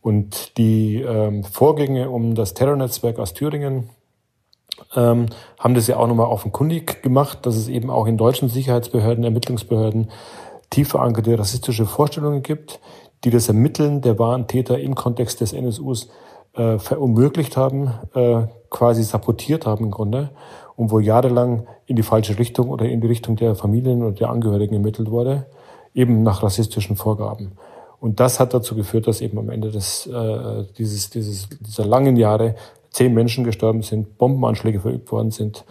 Und 0.00 0.56
die 0.58 0.96
ähm, 0.96 1.44
Vorgänge 1.44 2.10
um 2.10 2.34
das 2.34 2.54
Terrornetzwerk 2.54 3.18
aus 3.18 3.34
Thüringen 3.34 3.90
ähm, 4.94 5.26
haben 5.58 5.74
das 5.74 5.86
ja 5.86 5.96
auch 5.96 6.06
nochmal 6.06 6.26
offenkundig 6.26 7.02
gemacht, 7.02 7.44
dass 7.46 7.56
es 7.56 7.68
eben 7.68 7.90
auch 7.90 8.06
in 8.06 8.16
deutschen 8.16 8.48
Sicherheitsbehörden, 8.48 9.24
Ermittlungsbehörden 9.24 10.10
tief 10.70 10.90
verankerte 10.90 11.38
rassistische 11.38 11.86
Vorstellungen 11.86 12.42
gibt, 12.42 12.80
die 13.24 13.30
das 13.30 13.48
Ermitteln 13.48 14.00
der 14.00 14.18
wahren 14.18 14.46
Täter 14.46 14.78
im 14.78 14.94
Kontext 14.94 15.40
des 15.40 15.52
NSUs 15.52 16.08
äh, 16.54 16.78
verunmöglicht 16.78 17.56
haben, 17.56 17.92
äh, 18.14 18.42
quasi 18.70 19.02
sabotiert 19.02 19.66
haben 19.66 19.86
im 19.86 19.90
Grunde 19.90 20.30
und 20.78 20.92
wo 20.92 21.00
jahrelang 21.00 21.66
in 21.86 21.96
die 21.96 22.04
falsche 22.04 22.38
Richtung 22.38 22.68
oder 22.68 22.84
in 22.84 23.00
die 23.00 23.08
Richtung 23.08 23.34
der 23.34 23.56
Familien 23.56 24.04
und 24.04 24.20
der 24.20 24.30
Angehörigen 24.30 24.74
ermittelt 24.74 25.10
wurde, 25.10 25.46
eben 25.92 26.22
nach 26.22 26.44
rassistischen 26.44 26.94
Vorgaben. 26.94 27.52
Und 27.98 28.20
das 28.20 28.38
hat 28.38 28.54
dazu 28.54 28.76
geführt, 28.76 29.08
dass 29.08 29.20
eben 29.20 29.38
am 29.40 29.50
Ende 29.50 29.72
des, 29.72 30.06
äh, 30.06 30.64
dieses, 30.78 31.10
dieses, 31.10 31.48
dieser 31.48 31.84
langen 31.84 32.14
Jahre 32.14 32.54
zehn 32.90 33.12
Menschen 33.12 33.42
gestorben 33.42 33.82
sind, 33.82 34.18
Bombenanschläge 34.18 34.78
verübt 34.78 35.10
worden 35.10 35.32
sind, 35.32 35.64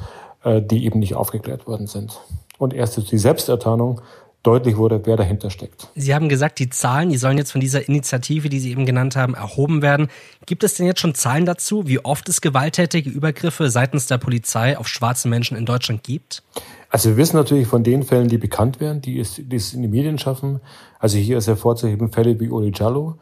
äh, 0.43 0.61
die 0.61 0.83
eben 0.83 0.99
nicht 0.99 1.15
aufgeklärt 1.15 1.67
worden 1.67 1.87
sind. 1.87 2.19
Und 2.57 2.73
erst 2.73 3.09
die 3.09 3.17
Selbstertarnung 3.17 4.01
deutlich 4.43 4.77
wurde, 4.77 5.01
wer 5.05 5.17
dahinter 5.17 5.49
steckt. 5.49 5.89
Sie 5.95 6.13
haben 6.13 6.29
gesagt, 6.29 6.59
die 6.59 6.69
Zahlen, 6.69 7.09
die 7.09 7.17
sollen 7.17 7.37
jetzt 7.37 7.51
von 7.51 7.61
dieser 7.61 7.87
Initiative, 7.87 8.49
die 8.49 8.59
Sie 8.59 8.71
eben 8.71 8.85
genannt 8.85 9.15
haben, 9.15 9.33
erhoben 9.33 9.81
werden. 9.81 10.07
Gibt 10.45 10.63
es 10.63 10.75
denn 10.75 10.85
jetzt 10.85 11.01
schon 11.01 11.15
Zahlen 11.15 11.45
dazu, 11.45 11.87
wie 11.87 11.99
oft 11.99 12.29
es 12.29 12.39
gewalttätige 12.39 13.09
Übergriffe 13.09 13.69
seitens 13.69 14.07
der 14.07 14.17
Polizei 14.17 14.77
auf 14.77 14.87
schwarze 14.87 15.27
Menschen 15.27 15.57
in 15.57 15.65
Deutschland 15.65 16.03
gibt? 16.03 16.43
Also 16.89 17.09
wir 17.09 17.17
wissen 17.17 17.35
natürlich 17.35 17.67
von 17.67 17.83
den 17.83 18.03
Fällen, 18.03 18.29
die 18.29 18.37
bekannt 18.37 18.79
werden, 18.79 19.01
die 19.01 19.19
es, 19.19 19.35
die 19.37 19.55
es 19.55 19.73
in 19.73 19.81
die 19.81 19.89
Medien 19.89 20.17
schaffen. 20.17 20.61
Also 20.99 21.17
hier 21.17 21.37
ist 21.37 21.47
hervorzuheben 21.47 22.11
Fälle 22.11 22.39
wie 22.39 22.49
Uli 22.49 22.71
Jallo, 22.73 23.17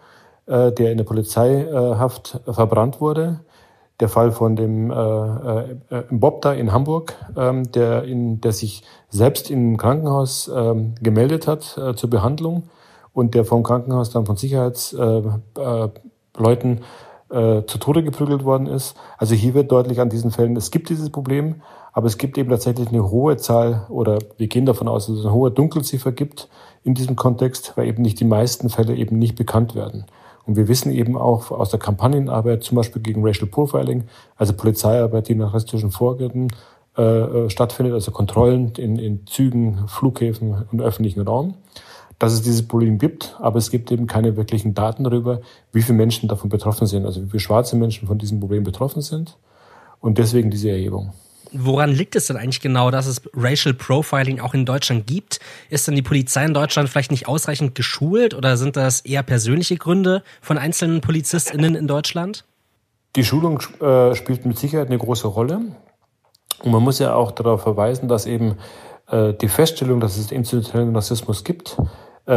äh, 0.45 0.71
der 0.71 0.91
in 0.91 0.97
der 0.97 1.05
Polizeihaft 1.05 2.39
verbrannt 2.45 3.01
wurde 3.01 3.44
der 3.99 4.09
Fall 4.09 4.31
von 4.31 4.55
dem 4.55 4.91
äh, 4.91 4.95
äh, 4.95 5.75
Bob 6.11 6.41
da 6.41 6.53
in 6.53 6.71
Hamburg, 6.71 7.15
ähm, 7.37 7.71
der, 7.71 8.03
in, 8.03 8.41
der 8.41 8.51
sich 8.51 8.83
selbst 9.09 9.49
im 9.49 9.77
Krankenhaus 9.77 10.51
ähm, 10.53 10.95
gemeldet 11.01 11.47
hat 11.47 11.77
äh, 11.77 11.95
zur 11.95 12.09
Behandlung 12.09 12.63
und 13.13 13.33
der 13.35 13.45
vom 13.45 13.63
Krankenhaus 13.63 14.09
dann 14.09 14.25
von 14.25 14.35
Sicherheitsleuten 14.35 15.41
äh, 16.37 17.33
äh, 17.33 17.59
äh, 17.59 17.65
zu 17.65 17.77
Tode 17.77 18.03
geprügelt 18.03 18.43
worden 18.43 18.67
ist. 18.67 18.95
Also 19.17 19.33
hier 19.33 19.53
wird 19.53 19.71
deutlich 19.71 20.01
an 20.01 20.09
diesen 20.09 20.31
Fällen, 20.31 20.57
es 20.57 20.71
gibt 20.71 20.89
dieses 20.89 21.09
Problem, 21.09 21.61
aber 21.93 22.07
es 22.07 22.17
gibt 22.17 22.37
eben 22.37 22.49
tatsächlich 22.49 22.89
eine 22.89 23.09
hohe 23.09 23.37
Zahl 23.37 23.85
oder 23.89 24.19
wir 24.37 24.47
gehen 24.47 24.65
davon 24.65 24.89
aus, 24.89 25.07
dass 25.07 25.19
es 25.19 25.25
eine 25.25 25.33
hohe 25.33 25.51
Dunkelziffer 25.51 26.11
gibt 26.11 26.49
in 26.83 26.93
diesem 26.93 27.15
Kontext, 27.15 27.73
weil 27.77 27.87
eben 27.87 28.01
nicht 28.01 28.19
die 28.19 28.25
meisten 28.25 28.69
Fälle 28.69 28.95
eben 28.95 29.17
nicht 29.17 29.35
bekannt 29.35 29.75
werden. 29.75 30.05
Und 30.45 30.55
wir 30.55 30.67
wissen 30.67 30.91
eben 30.91 31.17
auch 31.17 31.51
aus 31.51 31.71
der 31.71 31.79
Kampagnenarbeit, 31.79 32.63
zum 32.63 32.75
Beispiel 32.75 33.01
gegen 33.01 33.25
Racial 33.25 33.47
Profiling, 33.47 34.03
also 34.35 34.53
Polizeiarbeit, 34.53 35.27
die 35.27 35.35
nach 35.35 35.53
rassistischen 35.53 35.91
Vorgängen 35.91 36.49
äh, 36.97 37.01
äh, 37.01 37.49
stattfindet, 37.49 37.93
also 37.93 38.11
Kontrollen 38.11 38.71
in, 38.77 38.97
in 38.97 39.27
Zügen, 39.27 39.87
Flughäfen 39.87 40.65
und 40.71 40.81
öffentlichen 40.81 41.21
Raum, 41.21 41.55
dass 42.19 42.31
es 42.31 42.41
dieses 42.41 42.67
Problem 42.67 42.99
gibt, 42.99 43.35
aber 43.39 43.57
es 43.57 43.71
gibt 43.71 43.91
eben 43.91 44.07
keine 44.07 44.37
wirklichen 44.37 44.73
Daten 44.73 45.03
darüber, 45.03 45.41
wie 45.73 45.81
viele 45.81 45.97
Menschen 45.97 46.29
davon 46.29 46.49
betroffen 46.49 46.87
sind, 46.87 47.05
also 47.05 47.21
wie 47.23 47.29
viele 47.29 47.39
schwarze 47.39 47.75
Menschen 47.75 48.07
von 48.07 48.17
diesem 48.17 48.39
Problem 48.39 48.63
betroffen 48.63 49.01
sind. 49.01 49.37
Und 49.99 50.19
deswegen 50.19 50.51
diese 50.51 50.69
Erhebung. 50.69 51.13
Woran 51.51 51.91
liegt 51.91 52.15
es 52.15 52.27
denn 52.27 52.37
eigentlich 52.37 52.61
genau, 52.61 52.91
dass 52.91 53.07
es 53.07 53.21
Racial 53.33 53.73
Profiling 53.73 54.39
auch 54.39 54.53
in 54.53 54.65
Deutschland 54.65 55.07
gibt? 55.07 55.39
Ist 55.69 55.87
denn 55.87 55.95
die 55.95 56.01
Polizei 56.01 56.45
in 56.45 56.53
Deutschland 56.53 56.89
vielleicht 56.89 57.11
nicht 57.11 57.27
ausreichend 57.27 57.75
geschult 57.75 58.33
oder 58.33 58.57
sind 58.57 58.75
das 58.75 59.01
eher 59.01 59.23
persönliche 59.23 59.77
Gründe 59.77 60.23
von 60.41 60.57
einzelnen 60.57 61.01
PolizistInnen 61.01 61.75
in 61.75 61.87
Deutschland? 61.87 62.45
Die 63.15 63.23
Schulung 63.23 63.61
äh, 63.79 64.13
spielt 64.15 64.45
mit 64.45 64.57
Sicherheit 64.59 64.87
eine 64.87 64.97
große 64.97 65.27
Rolle. 65.27 65.61
Und 66.63 66.71
man 66.71 66.83
muss 66.83 66.99
ja 66.99 67.15
auch 67.15 67.31
darauf 67.31 67.61
verweisen, 67.61 68.07
dass 68.07 68.25
eben 68.25 68.55
äh, 69.09 69.33
die 69.33 69.47
Feststellung, 69.47 69.99
dass 69.99 70.17
es 70.17 70.31
institutionellen 70.31 70.95
Rassismus 70.95 71.43
gibt, 71.43 71.77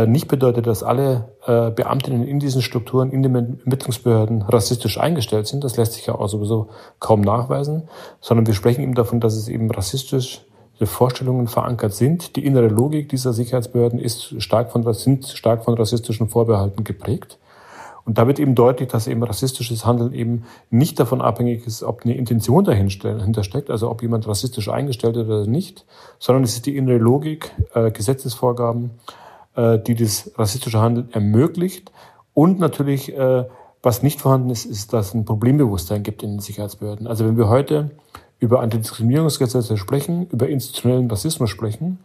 nicht 0.07 0.29
bedeutet, 0.29 0.67
dass 0.67 0.83
alle 0.83 1.33
äh, 1.47 1.71
Beamtinnen 1.71 2.27
in 2.27 2.39
diesen 2.39 2.61
Strukturen, 2.61 3.11
in 3.11 3.23
den 3.23 3.35
Ermittlungsbehörden 3.35 4.43
rassistisch 4.43 4.99
eingestellt 4.99 5.47
sind. 5.47 5.65
Das 5.65 5.77
lässt 5.77 5.95
sich 5.95 6.07
ja 6.07 6.15
auch 6.15 6.29
sowieso 6.29 6.69
kaum 6.99 7.23
nachweisen, 7.23 7.89
sondern 8.21 8.47
wir 8.47 8.55
sprechen 8.55 8.83
eben 8.83 8.95
davon, 8.95 9.21
dass 9.21 9.35
es 9.35 9.49
eben 9.49 9.71
rassistische 9.71 10.41
Vorstellungen 10.83 11.49
verankert 11.49 11.95
sind. 11.95 12.37
Die 12.37 12.45
innere 12.45 12.69
Logik 12.69 13.09
dieser 13.09 13.33
Sicherheitsbehörden 13.33 13.99
ist 13.99 14.41
stark 14.43 14.71
von, 14.71 14.93
sind 14.93 15.27
stark 15.27 15.65
von 15.65 15.75
rassistischen 15.75 16.29
Vorbehalten 16.29 16.85
geprägt. 16.85 17.39
Und 18.05 18.17
da 18.17 18.27
wird 18.27 18.39
eben 18.39 18.55
deutlich, 18.55 18.89
dass 18.89 19.07
eben 19.07 19.23
rassistisches 19.23 19.85
Handeln 19.85 20.15
eben 20.15 20.45
nicht 20.71 20.99
davon 20.99 21.21
abhängig 21.21 21.67
ist, 21.67 21.83
ob 21.83 22.05
eine 22.05 22.15
Intention 22.15 22.65
dahinter 22.65 23.45
steckt, 23.45 23.69
also 23.69 23.91
ob 23.91 24.01
jemand 24.01 24.27
rassistisch 24.27 24.71
eingestellt 24.71 25.17
ist 25.17 25.27
oder 25.27 25.47
nicht, 25.47 25.85
sondern 26.19 26.45
es 26.45 26.55
ist 26.55 26.65
die 26.65 26.77
innere 26.77 26.97
Logik, 26.97 27.55
äh, 27.75 27.91
Gesetzesvorgaben, 27.91 28.93
äh, 29.59 29.81
die 29.81 29.97
das 29.97 30.31
rassistische 30.37 30.81
Handeln 30.81 31.09
ermöglicht. 31.13 31.91
Und 32.33 32.61
natürlich, 32.61 33.13
äh, 33.17 33.45
was 33.83 34.05
nicht 34.05 34.21
vorhanden 34.21 34.51
ist, 34.51 34.65
ist, 34.65 34.93
dass 34.93 35.09
es 35.09 35.15
ein 35.15 35.25
Problembewusstsein 35.25 36.05
gibt 36.05 36.23
in 36.23 36.35
den 36.35 36.39
Sicherheitsbehörden. 36.39 37.09
Also 37.09 37.27
wenn 37.27 37.37
wir 37.37 37.49
heute 37.49 37.91
über 38.39 38.61
Antidiskriminierungsgesetze 38.61 39.77
sprechen, 39.77 40.29
über 40.31 40.49
institutionellen 40.49 41.11
Rassismus 41.11 41.51
sprechen, 41.51 41.99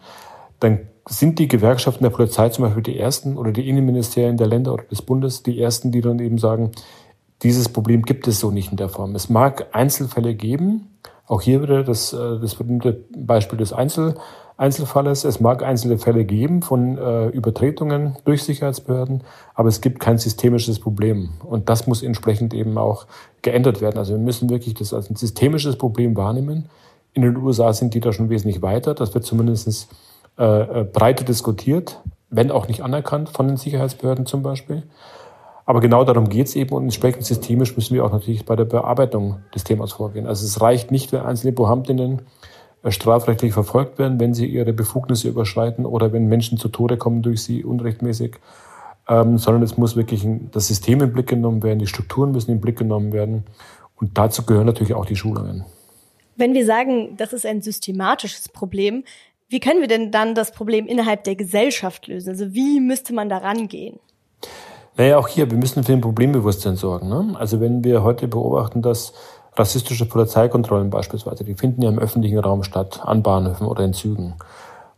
dann 0.59 0.79
sind 1.07 1.37
die 1.37 1.47
Gewerkschaften 1.47 2.03
der 2.03 2.09
Polizei 2.09 2.49
zum 2.49 2.63
Beispiel 2.63 2.81
die 2.81 2.97
ersten 2.97 3.37
oder 3.37 3.51
die 3.51 3.69
Innenministerien 3.69 4.37
der 4.37 4.47
Länder 4.47 4.73
oder 4.73 4.85
des 4.85 5.03
Bundes 5.03 5.43
die 5.43 5.61
ersten, 5.61 5.91
die 5.91 6.01
dann 6.01 6.17
eben 6.17 6.39
sagen, 6.39 6.71
dieses 7.43 7.69
Problem 7.69 8.01
gibt 8.01 8.27
es 8.27 8.39
so 8.39 8.49
nicht 8.49 8.71
in 8.71 8.77
der 8.77 8.89
Form. 8.89 9.13
Es 9.13 9.29
mag 9.29 9.67
Einzelfälle 9.73 10.33
geben, 10.33 10.97
auch 11.27 11.41
hier 11.41 11.61
wieder 11.61 11.83
das, 11.83 12.13
äh, 12.13 12.39
das 12.39 12.55
berühmte 12.55 13.03
Beispiel 13.15 13.59
des 13.59 13.73
Einzel, 13.73 14.15
Einzelfalles. 14.57 15.23
Es 15.23 15.39
mag 15.39 15.63
einzelne 15.63 15.97
Fälle 15.97 16.25
geben 16.25 16.61
von 16.61 16.97
äh, 16.97 17.27
Übertretungen 17.27 18.17
durch 18.25 18.43
Sicherheitsbehörden, 18.43 19.23
aber 19.55 19.69
es 19.69 19.81
gibt 19.81 19.99
kein 19.99 20.17
systemisches 20.17 20.79
Problem. 20.79 21.29
Und 21.43 21.69
das 21.69 21.87
muss 21.87 22.03
entsprechend 22.03 22.53
eben 22.53 22.77
auch 22.77 23.07
geändert 23.41 23.81
werden. 23.81 23.97
Also 23.97 24.13
wir 24.13 24.19
müssen 24.19 24.49
wirklich 24.49 24.75
das 24.75 24.93
als 24.93 25.09
ein 25.09 25.15
systemisches 25.15 25.77
Problem 25.77 26.15
wahrnehmen. 26.15 26.69
In 27.13 27.21
den 27.23 27.37
USA 27.37 27.73
sind 27.73 27.93
die 27.93 27.99
da 27.99 28.13
schon 28.13 28.29
wesentlich 28.29 28.61
weiter. 28.61 28.93
Das 28.93 29.13
wird 29.13 29.25
zumindest 29.25 29.89
äh, 30.37 30.81
äh, 30.81 30.83
breiter 30.83 31.25
diskutiert, 31.25 32.01
wenn 32.29 32.49
auch 32.49 32.67
nicht 32.67 32.81
anerkannt 32.81 33.29
von 33.29 33.47
den 33.47 33.57
Sicherheitsbehörden 33.57 34.25
zum 34.25 34.41
Beispiel. 34.41 34.83
Aber 35.65 35.79
genau 35.79 36.03
darum 36.03 36.27
geht 36.27 36.47
es 36.47 36.55
eben 36.55 36.75
und 36.75 36.83
entsprechend 36.83 37.23
systemisch 37.23 37.75
müssen 37.75 37.93
wir 37.93 38.03
auch 38.03 38.11
natürlich 38.11 38.45
bei 38.45 38.55
der 38.55 38.65
Bearbeitung 38.65 39.37
des 39.55 39.63
Themas 39.63 39.93
vorgehen. 39.93 40.27
Also 40.27 40.45
es 40.45 40.59
reicht 40.59 40.91
nicht, 40.91 41.11
wenn 41.11 41.21
einzelne 41.21 41.53
Beamtinnen 41.53 42.23
strafrechtlich 42.91 43.53
verfolgt 43.53 43.97
werden, 43.97 44.19
wenn 44.19 44.33
sie 44.33 44.45
ihre 44.45 44.73
Befugnisse 44.73 45.29
überschreiten 45.29 45.85
oder 45.85 46.11
wenn 46.11 46.27
Menschen 46.27 46.57
zu 46.57 46.69
Tode 46.69 46.97
kommen 46.97 47.21
durch 47.21 47.43
sie 47.43 47.63
unrechtmäßig, 47.63 48.35
ähm, 49.07 49.37
sondern 49.37 49.63
es 49.63 49.77
muss 49.77 49.95
wirklich 49.95 50.27
das 50.51 50.67
System 50.67 51.01
im 51.01 51.13
Blick 51.13 51.27
genommen 51.27 51.63
werden, 51.63 51.79
die 51.79 51.87
Strukturen 51.87 52.31
müssen 52.31 52.51
im 52.51 52.61
Blick 52.61 52.77
genommen 52.77 53.13
werden 53.13 53.43
und 53.95 54.17
dazu 54.17 54.43
gehören 54.43 54.65
natürlich 54.65 54.93
auch 54.93 55.05
die 55.05 55.15
Schulungen. 55.15 55.65
Wenn 56.35 56.53
wir 56.53 56.65
sagen, 56.65 57.15
das 57.17 57.31
ist 57.31 57.45
ein 57.45 57.61
systematisches 57.61 58.49
Problem, 58.49 59.03
wie 59.49 59.59
können 59.59 59.81
wir 59.81 59.87
denn 59.87 60.11
dann 60.11 60.33
das 60.33 60.51
Problem 60.51 60.87
innerhalb 60.87 61.23
der 61.25 61.35
Gesellschaft 61.35 62.07
lösen? 62.07 62.29
Also 62.29 62.53
wie 62.53 62.79
müsste 62.79 63.13
man 63.13 63.29
da 63.29 63.37
rangehen? 63.37 63.99
Naja, 64.97 65.17
auch 65.17 65.27
hier, 65.27 65.49
wir 65.49 65.57
müssen 65.57 65.83
für 65.83 65.93
ein 65.93 66.01
Problembewusstsein 66.01 66.75
sorgen. 66.75 67.09
Ne? 67.09 67.35
Also 67.37 67.61
wenn 67.61 67.83
wir 67.83 68.03
heute 68.03 68.27
beobachten, 68.27 68.81
dass 68.81 69.13
rassistische 69.55 70.05
Polizeikontrollen 70.05 70.89
beispielsweise, 70.89 71.43
die 71.43 71.55
finden 71.55 71.81
ja 71.81 71.89
im 71.89 71.99
öffentlichen 71.99 72.39
Raum 72.39 72.63
statt, 72.63 73.01
an 73.03 73.23
Bahnhöfen 73.23 73.67
oder 73.67 73.83
in 73.83 73.93
Zügen. 73.93 74.35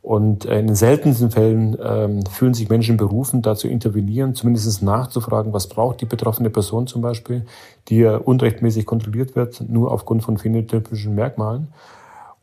Und 0.05 0.45
äh, 0.45 0.59
in 0.59 0.67
den 0.67 0.75
seltensten 0.75 1.31
Fällen 1.31 1.75
ähm, 1.83 2.23
fühlen 2.27 2.53
sich 2.53 2.69
Menschen 2.69 2.95
berufen, 2.95 3.41
da 3.41 3.55
zu 3.55 3.67
intervenieren, 3.67 4.35
zumindest 4.35 4.83
nachzufragen, 4.83 5.51
was 5.51 5.67
braucht 5.67 5.99
die 5.99 6.05
betroffene 6.05 6.51
Person 6.51 6.85
zum 6.85 7.01
Beispiel, 7.01 7.47
die 7.87 7.97
ja 7.97 8.17
unrechtmäßig 8.17 8.85
kontrolliert 8.85 9.35
wird, 9.35 9.67
nur 9.67 9.91
aufgrund 9.91 10.23
von 10.23 10.37
phänotypischen 10.37 11.15
Merkmalen. 11.15 11.69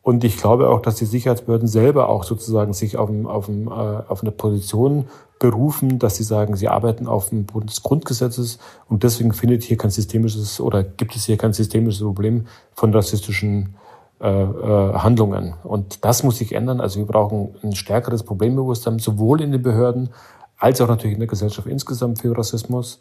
Und 0.02 0.24
ich 0.24 0.36
glaube 0.36 0.68
auch, 0.68 0.80
dass 0.80 0.96
die 0.96 1.06
Sicherheitsbehörden 1.06 1.68
selber 1.68 2.08
auch 2.08 2.24
sozusagen 2.24 2.72
sich 2.72 2.96
auf, 2.96 3.08
auf, 3.24 3.48
äh, 3.48 3.70
auf 3.70 4.22
eine 4.22 4.32
Position 4.32 5.06
berufen, 5.38 5.98
dass 5.98 6.16
sie 6.16 6.24
sagen, 6.24 6.56
sie 6.56 6.68
arbeiten 6.68 7.06
auf 7.06 7.30
dem 7.30 7.46
Boden 7.46 7.68
des 7.68 7.82
Grundgesetzes 7.82 8.58
und 8.88 9.04
deswegen 9.04 9.32
findet 9.32 9.62
hier 9.62 9.76
kein 9.76 9.90
systemisches 9.90 10.60
oder 10.60 10.82
gibt 10.82 11.14
es 11.14 11.24
hier 11.24 11.36
kein 11.36 11.52
systemisches 11.52 12.02
Problem 12.02 12.46
von 12.74 12.92
rassistischen 12.92 13.76
äh, 14.20 14.28
äh, 14.28 14.94
Handlungen. 14.94 15.54
Und 15.64 16.04
das 16.04 16.22
muss 16.22 16.38
sich 16.38 16.52
ändern. 16.52 16.80
Also 16.80 17.00
wir 17.00 17.06
brauchen 17.06 17.56
ein 17.62 17.74
stärkeres 17.74 18.22
Problembewusstsein, 18.22 19.00
sowohl 19.00 19.40
in 19.40 19.50
den 19.50 19.62
Behörden 19.62 20.10
als 20.58 20.80
auch 20.80 20.86
natürlich 20.88 21.14
in 21.14 21.20
der 21.20 21.28
Gesellschaft 21.28 21.66
insgesamt 21.66 22.20
für 22.20 22.36
Rassismus. 22.36 23.00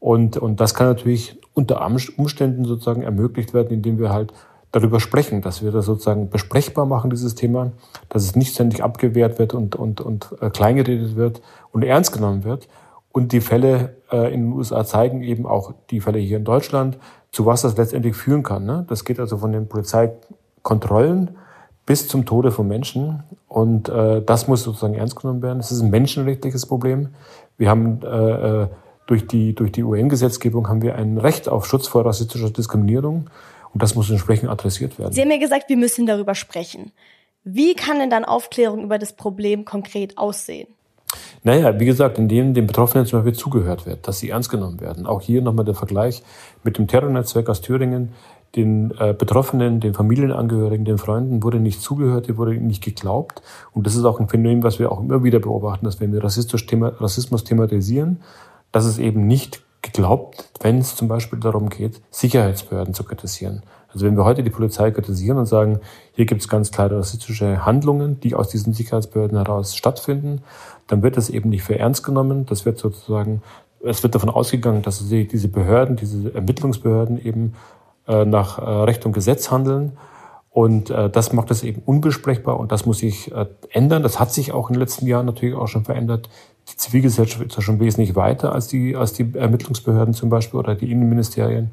Und, 0.00 0.38
und 0.38 0.60
das 0.60 0.74
kann 0.74 0.86
natürlich 0.86 1.38
unter 1.52 1.84
Umständen 2.16 2.64
sozusagen 2.64 3.02
ermöglicht 3.02 3.52
werden, 3.52 3.72
indem 3.72 3.98
wir 3.98 4.10
halt 4.10 4.32
darüber 4.74 4.98
sprechen, 4.98 5.40
dass 5.40 5.62
wir 5.62 5.70
das 5.70 5.86
sozusagen 5.86 6.30
besprechbar 6.30 6.84
machen, 6.84 7.08
dieses 7.08 7.36
Thema, 7.36 7.70
dass 8.08 8.24
es 8.24 8.34
nicht 8.34 8.54
ständig 8.54 8.82
abgewehrt 8.82 9.38
wird 9.38 9.54
und, 9.54 9.76
und, 9.76 10.00
und 10.00 10.34
äh, 10.40 10.50
kleingeredet 10.50 11.14
wird 11.14 11.42
und 11.70 11.84
ernst 11.84 12.12
genommen 12.12 12.42
wird. 12.42 12.68
Und 13.12 13.30
die 13.30 13.40
Fälle 13.40 13.96
äh, 14.10 14.34
in 14.34 14.42
den 14.42 14.52
USA 14.52 14.84
zeigen 14.84 15.22
eben 15.22 15.46
auch 15.46 15.74
die 15.90 16.00
Fälle 16.00 16.18
hier 16.18 16.38
in 16.38 16.44
Deutschland, 16.44 16.98
zu 17.30 17.46
was 17.46 17.62
das 17.62 17.76
letztendlich 17.76 18.16
führen 18.16 18.42
kann. 18.42 18.64
Ne? 18.64 18.84
Das 18.88 19.04
geht 19.04 19.20
also 19.20 19.38
von 19.38 19.52
den 19.52 19.68
Polizeikontrollen 19.68 21.30
bis 21.86 22.08
zum 22.08 22.26
Tode 22.26 22.50
von 22.50 22.66
Menschen. 22.66 23.22
Und 23.46 23.88
äh, 23.88 24.22
das 24.22 24.48
muss 24.48 24.64
sozusagen 24.64 24.94
ernst 24.94 25.14
genommen 25.14 25.42
werden. 25.42 25.60
Es 25.60 25.70
ist 25.70 25.82
ein 25.82 25.90
menschenrechtliches 25.90 26.66
Problem. 26.66 27.10
Wir 27.56 27.70
haben 27.70 28.02
äh, 28.02 28.62
äh 28.62 28.68
durch 29.06 29.26
die, 29.26 29.54
durch 29.54 29.70
die 29.70 29.84
UN-Gesetzgebung 29.84 30.66
haben 30.66 30.80
wir 30.80 30.94
ein 30.94 31.18
Recht 31.18 31.50
auf 31.50 31.66
Schutz 31.66 31.86
vor 31.86 32.06
rassistischer 32.06 32.48
Diskriminierung. 32.48 33.28
Und 33.74 33.82
das 33.82 33.94
muss 33.94 34.08
entsprechend 34.08 34.48
adressiert 34.48 34.98
werden. 34.98 35.12
Sie 35.12 35.20
haben 35.20 35.28
mir 35.28 35.38
gesagt, 35.38 35.68
wir 35.68 35.76
müssen 35.76 36.06
darüber 36.06 36.34
sprechen. 36.34 36.92
Wie 37.42 37.74
kann 37.74 37.98
denn 37.98 38.08
dann 38.08 38.24
Aufklärung 38.24 38.84
über 38.84 38.98
das 38.98 39.12
Problem 39.12 39.64
konkret 39.64 40.16
aussehen? 40.16 40.68
Naja, 41.42 41.78
wie 41.78 41.84
gesagt, 41.84 42.18
indem 42.18 42.54
den 42.54 42.66
Betroffenen 42.66 43.06
zum 43.06 43.18
Beispiel 43.18 43.34
zugehört 43.34 43.84
wird, 43.84 44.08
dass 44.08 44.18
sie 44.18 44.30
ernst 44.30 44.48
genommen 44.48 44.80
werden. 44.80 45.06
Auch 45.06 45.20
hier 45.20 45.42
nochmal 45.42 45.64
der 45.64 45.74
Vergleich 45.74 46.22
mit 46.62 46.78
dem 46.78 46.86
Terrornetzwerk 46.86 47.50
aus 47.50 47.60
Thüringen. 47.60 48.12
Den 48.56 48.92
äh, 48.98 49.12
Betroffenen, 49.12 49.80
den 49.80 49.94
Familienangehörigen, 49.94 50.84
den 50.84 50.98
Freunden 50.98 51.42
wurde 51.42 51.58
nicht 51.58 51.82
zugehört, 51.82 52.28
die 52.28 52.36
wurde 52.36 52.54
nicht 52.54 52.82
geglaubt. 52.82 53.42
Und 53.72 53.86
das 53.86 53.96
ist 53.96 54.04
auch 54.04 54.20
ein 54.20 54.28
Phänomen, 54.28 54.62
was 54.62 54.78
wir 54.78 54.92
auch 54.92 55.00
immer 55.00 55.24
wieder 55.24 55.40
beobachten, 55.40 55.84
dass 55.84 56.00
wenn 56.00 56.12
wir 56.12 56.22
Rassismus 56.22 57.44
thematisieren, 57.44 58.22
dass 58.70 58.84
es 58.84 58.98
eben 58.98 59.26
nicht 59.26 59.63
geglaubt, 59.84 60.50
wenn 60.60 60.78
es 60.78 60.96
zum 60.96 61.08
Beispiel 61.08 61.38
darum 61.38 61.68
geht, 61.68 62.00
Sicherheitsbehörden 62.10 62.94
zu 62.94 63.04
kritisieren. 63.04 63.62
Also 63.92 64.06
wenn 64.06 64.16
wir 64.16 64.24
heute 64.24 64.42
die 64.42 64.50
Polizei 64.50 64.90
kritisieren 64.90 65.38
und 65.38 65.46
sagen, 65.46 65.78
hier 66.12 66.26
gibt 66.26 66.40
es 66.40 66.48
ganz 66.48 66.72
klare 66.72 66.98
rassistische 66.98 67.64
Handlungen, 67.64 68.18
die 68.18 68.34
aus 68.34 68.48
diesen 68.48 68.72
Sicherheitsbehörden 68.72 69.38
heraus 69.38 69.76
stattfinden, 69.76 70.42
dann 70.88 71.02
wird 71.02 71.16
das 71.16 71.30
eben 71.30 71.50
nicht 71.50 71.62
für 71.62 71.78
ernst 71.78 72.02
genommen. 72.02 72.46
Das 72.46 72.66
wird 72.66 72.78
sozusagen, 72.78 73.42
es 73.84 74.02
wird 74.02 74.14
davon 74.14 74.30
ausgegangen, 74.30 74.82
dass 74.82 75.06
diese 75.08 75.48
Behörden, 75.48 75.96
diese 75.96 76.34
Ermittlungsbehörden 76.34 77.24
eben 77.24 77.54
äh, 78.08 78.24
nach 78.24 78.58
äh, 78.58 78.62
Recht 78.62 79.06
und 79.06 79.12
Gesetz 79.12 79.50
handeln. 79.50 79.92
Und 80.50 80.90
äh, 80.90 81.10
das 81.10 81.32
macht 81.32 81.50
es 81.50 81.62
eben 81.62 81.82
unbesprechbar 81.84 82.58
und 82.58 82.72
das 82.72 82.86
muss 82.86 82.98
sich 82.98 83.32
äh, 83.32 83.46
ändern. 83.70 84.02
Das 84.02 84.18
hat 84.18 84.32
sich 84.32 84.52
auch 84.52 84.70
in 84.70 84.74
den 84.74 84.80
letzten 84.80 85.06
Jahren 85.06 85.26
natürlich 85.26 85.56
auch 85.56 85.68
schon 85.68 85.84
verändert. 85.84 86.28
Die 86.68 86.76
Zivilgesellschaft 86.76 87.44
ist 87.44 87.56
ja 87.56 87.62
schon 87.62 87.80
wesentlich 87.80 88.16
weiter 88.16 88.52
als 88.52 88.68
die, 88.68 88.96
als 88.96 89.12
die 89.12 89.34
Ermittlungsbehörden 89.34 90.14
zum 90.14 90.30
Beispiel 90.30 90.58
oder 90.58 90.74
die 90.74 90.90
Innenministerien. 90.90 91.72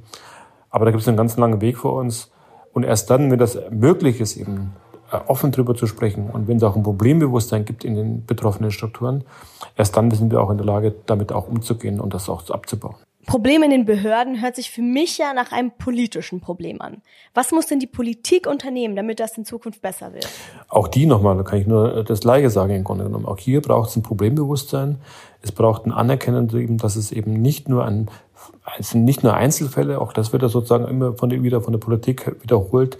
Aber 0.69 0.85
da 0.85 0.91
gibt 0.91 1.01
es 1.01 1.07
einen 1.07 1.17
ganz 1.17 1.37
langen 1.37 1.61
Weg 1.61 1.77
vor 1.77 1.93
uns. 1.93 2.31
Und 2.73 2.83
erst 2.83 3.09
dann, 3.09 3.31
wenn 3.31 3.39
das 3.39 3.57
möglich 3.69 4.21
ist, 4.21 4.37
eben 4.37 4.73
äh, 5.11 5.17
offen 5.27 5.51
drüber 5.51 5.75
zu 5.75 5.87
sprechen 5.87 6.29
und 6.29 6.47
wenn 6.47 6.57
es 6.57 6.63
auch 6.63 6.75
ein 6.75 6.83
Problembewusstsein 6.83 7.65
gibt 7.65 7.83
in 7.83 7.95
den 7.95 8.25
betroffenen 8.25 8.71
Strukturen, 8.71 9.25
erst 9.75 9.97
dann 9.97 10.09
sind 10.11 10.31
wir 10.31 10.41
auch 10.41 10.49
in 10.49 10.57
der 10.57 10.65
Lage, 10.65 10.95
damit 11.05 11.33
auch 11.33 11.47
umzugehen 11.47 11.99
und 11.99 12.13
das 12.13 12.29
auch 12.29 12.49
abzubauen. 12.49 12.95
Problem 13.25 13.63
in 13.63 13.69
den 13.69 13.85
Behörden 13.85 14.41
hört 14.41 14.55
sich 14.55 14.71
für 14.71 14.81
mich 14.81 15.17
ja 15.17 15.33
nach 15.33 15.51
einem 15.51 15.71
politischen 15.71 16.41
Problem 16.41 16.81
an. 16.81 17.01
Was 17.33 17.51
muss 17.51 17.67
denn 17.67 17.79
die 17.79 17.87
Politik 17.87 18.47
unternehmen, 18.47 18.95
damit 18.95 19.19
das 19.19 19.37
in 19.37 19.45
Zukunft 19.45 19.81
besser 19.81 20.13
wird? 20.13 20.27
Auch 20.69 20.87
die 20.87 21.05
nochmal, 21.05 21.37
da 21.37 21.43
kann 21.43 21.59
ich 21.59 21.67
nur 21.67 22.03
das 22.03 22.21
Gleiche 22.21 22.49
sagen 22.49 22.73
im 22.73 22.83
Grunde 22.83 23.03
genommen. 23.05 23.25
Auch 23.25 23.37
hier 23.37 23.61
braucht 23.61 23.89
es 23.89 23.95
ein 23.95 24.03
Problembewusstsein. 24.03 24.97
Es 25.41 25.51
braucht 25.51 25.85
ein 25.85 25.91
Anerkennen, 25.91 26.77
dass 26.77 26.95
es 26.95 27.11
eben 27.11 27.33
nicht 27.33 27.69
nur 27.69 27.85
ein, 27.85 28.09
es 28.77 28.89
sind 28.89 29.05
nicht 29.05 29.23
nur 29.23 29.33
Einzelfälle, 29.33 29.99
auch 29.99 30.13
das 30.13 30.33
wird 30.33 30.43
ja 30.43 30.49
sozusagen 30.49 30.87
immer 30.87 31.13
von 31.13 31.29
der, 31.29 31.43
wieder 31.43 31.61
von 31.61 31.73
der 31.73 31.79
Politik 31.79 32.35
wiederholt. 32.41 32.97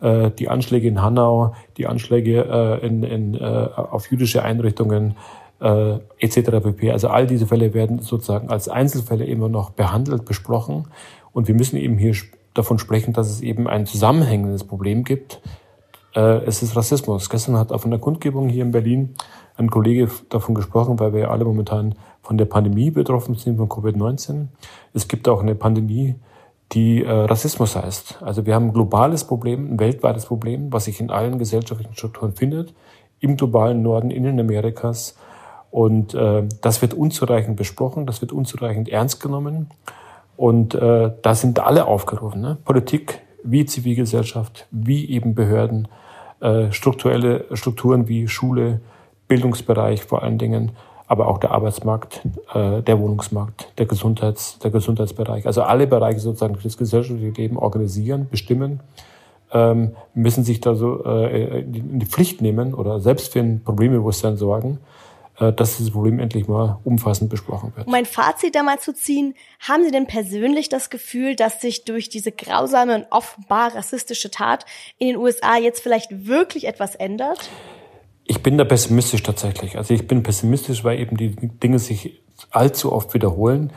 Äh, 0.00 0.30
die 0.32 0.48
Anschläge 0.48 0.88
in 0.88 1.00
Hanau, 1.00 1.54
die 1.76 1.86
Anschläge 1.86 2.44
äh, 2.82 2.86
in, 2.86 3.02
in, 3.04 3.34
äh, 3.34 3.68
auf 3.74 4.10
jüdische 4.10 4.42
Einrichtungen, 4.42 5.16
äh, 5.62 5.98
etc. 6.18 6.50
pp. 6.62 6.90
Also 6.90 7.08
all 7.08 7.26
diese 7.26 7.46
Fälle 7.46 7.72
werden 7.72 8.00
sozusagen 8.00 8.50
als 8.50 8.68
Einzelfälle 8.68 9.24
immer 9.24 9.48
noch 9.48 9.70
behandelt, 9.70 10.24
besprochen. 10.24 10.88
Und 11.32 11.48
wir 11.48 11.54
müssen 11.54 11.76
eben 11.76 11.96
hier 11.96 12.14
davon 12.52 12.78
sprechen, 12.78 13.12
dass 13.12 13.30
es 13.30 13.40
eben 13.40 13.68
ein 13.68 13.86
zusammenhängendes 13.86 14.64
Problem 14.64 15.04
gibt. 15.04 15.40
Äh, 16.14 16.44
es 16.44 16.62
ist 16.62 16.76
Rassismus. 16.76 17.30
Gestern 17.30 17.56
hat 17.56 17.72
auf 17.72 17.86
einer 17.86 17.98
Kundgebung 17.98 18.48
hier 18.48 18.64
in 18.64 18.72
Berlin 18.72 19.14
ein 19.56 19.70
Kollege 19.70 20.08
davon 20.28 20.54
gesprochen, 20.54 20.98
weil 20.98 21.12
wir 21.12 21.20
ja 21.20 21.30
alle 21.30 21.44
momentan 21.44 21.94
von 22.22 22.38
der 22.38 22.46
Pandemie 22.46 22.90
betroffen 22.90 23.34
sind, 23.36 23.56
von 23.56 23.68
Covid-19. 23.68 24.46
Es 24.94 25.08
gibt 25.08 25.28
auch 25.28 25.40
eine 25.40 25.54
Pandemie, 25.54 26.16
die 26.72 27.04
äh, 27.04 27.10
Rassismus 27.10 27.76
heißt. 27.76 28.22
Also 28.22 28.46
wir 28.46 28.54
haben 28.54 28.68
ein 28.68 28.72
globales 28.72 29.24
Problem, 29.24 29.74
ein 29.74 29.80
weltweites 29.80 30.26
Problem, 30.26 30.72
was 30.72 30.86
sich 30.86 31.00
in 31.00 31.10
allen 31.10 31.38
gesellschaftlichen 31.38 31.94
Strukturen 31.94 32.32
findet, 32.32 32.74
im 33.20 33.36
globalen 33.36 33.82
Norden, 33.82 34.10
in 34.10 34.40
Amerikas, 34.40 35.16
und 35.72 36.12
äh, 36.12 36.44
das 36.60 36.82
wird 36.82 36.92
unzureichend 36.92 37.56
besprochen, 37.56 38.04
das 38.04 38.20
wird 38.20 38.30
unzureichend 38.30 38.90
ernst 38.90 39.20
genommen. 39.20 39.70
Und 40.36 40.74
äh, 40.74 41.10
da 41.22 41.34
sind 41.34 41.60
alle 41.60 41.86
aufgerufen, 41.86 42.42
ne? 42.42 42.58
Politik 42.62 43.20
wie 43.42 43.64
Zivilgesellschaft, 43.64 44.66
wie 44.70 45.08
eben 45.08 45.34
Behörden, 45.34 45.88
äh, 46.40 46.70
strukturelle 46.72 47.46
Strukturen 47.54 48.06
wie 48.06 48.28
Schule, 48.28 48.80
Bildungsbereich 49.28 50.04
vor 50.04 50.22
allen 50.22 50.36
Dingen, 50.36 50.72
aber 51.06 51.26
auch 51.26 51.38
der 51.38 51.52
Arbeitsmarkt, 51.52 52.20
äh, 52.52 52.82
der 52.82 53.00
Wohnungsmarkt, 53.00 53.72
der, 53.78 53.86
Gesundheits-, 53.86 54.58
der 54.58 54.70
Gesundheitsbereich. 54.70 55.46
Also 55.46 55.62
alle 55.62 55.86
Bereiche 55.86 56.20
sozusagen 56.20 56.58
das 56.62 56.76
gesellschaftliche 56.76 57.32
Leben 57.40 57.56
organisieren, 57.56 58.28
bestimmen, 58.30 58.80
ähm, 59.52 59.92
müssen 60.12 60.44
sich 60.44 60.60
da 60.60 60.74
so 60.74 61.02
äh, 61.06 61.60
in 61.60 61.98
die 61.98 62.06
Pflicht 62.06 62.42
nehmen 62.42 62.74
oder 62.74 63.00
selbst 63.00 63.32
für 63.32 63.40
ein 63.40 63.62
Problembewusstsein 63.64 64.36
sorgen 64.36 64.78
dass 65.50 65.78
dieses 65.78 65.92
Problem 65.92 66.20
endlich 66.20 66.46
mal 66.46 66.78
umfassend 66.84 67.30
besprochen 67.30 67.72
wird. 67.74 67.86
Um 67.86 67.94
ein 67.94 68.04
Fazit 68.04 68.54
da 68.54 68.62
mal 68.62 68.78
zu 68.78 68.94
ziehen, 68.94 69.34
haben 69.60 69.82
Sie 69.82 69.90
denn 69.90 70.06
persönlich 70.06 70.68
das 70.68 70.90
Gefühl, 70.90 71.34
dass 71.34 71.60
sich 71.60 71.84
durch 71.84 72.10
diese 72.10 72.30
grausame 72.30 72.94
und 72.94 73.06
offenbar 73.10 73.74
rassistische 73.74 74.30
Tat 74.30 74.66
in 74.98 75.08
den 75.08 75.16
USA 75.16 75.56
jetzt 75.56 75.80
vielleicht 75.82 76.26
wirklich 76.26 76.66
etwas 76.66 76.94
ändert? 76.94 77.50
Ich 78.24 78.42
bin 78.42 78.58
da 78.58 78.64
pessimistisch 78.64 79.22
tatsächlich. 79.22 79.76
Also 79.76 79.94
ich 79.94 80.06
bin 80.06 80.22
pessimistisch, 80.22 80.84
weil 80.84 81.00
eben 81.00 81.16
die 81.16 81.34
Dinge 81.34 81.78
sich 81.78 82.22
allzu 82.50 82.92
oft 82.92 83.14
wiederholen. 83.14 83.72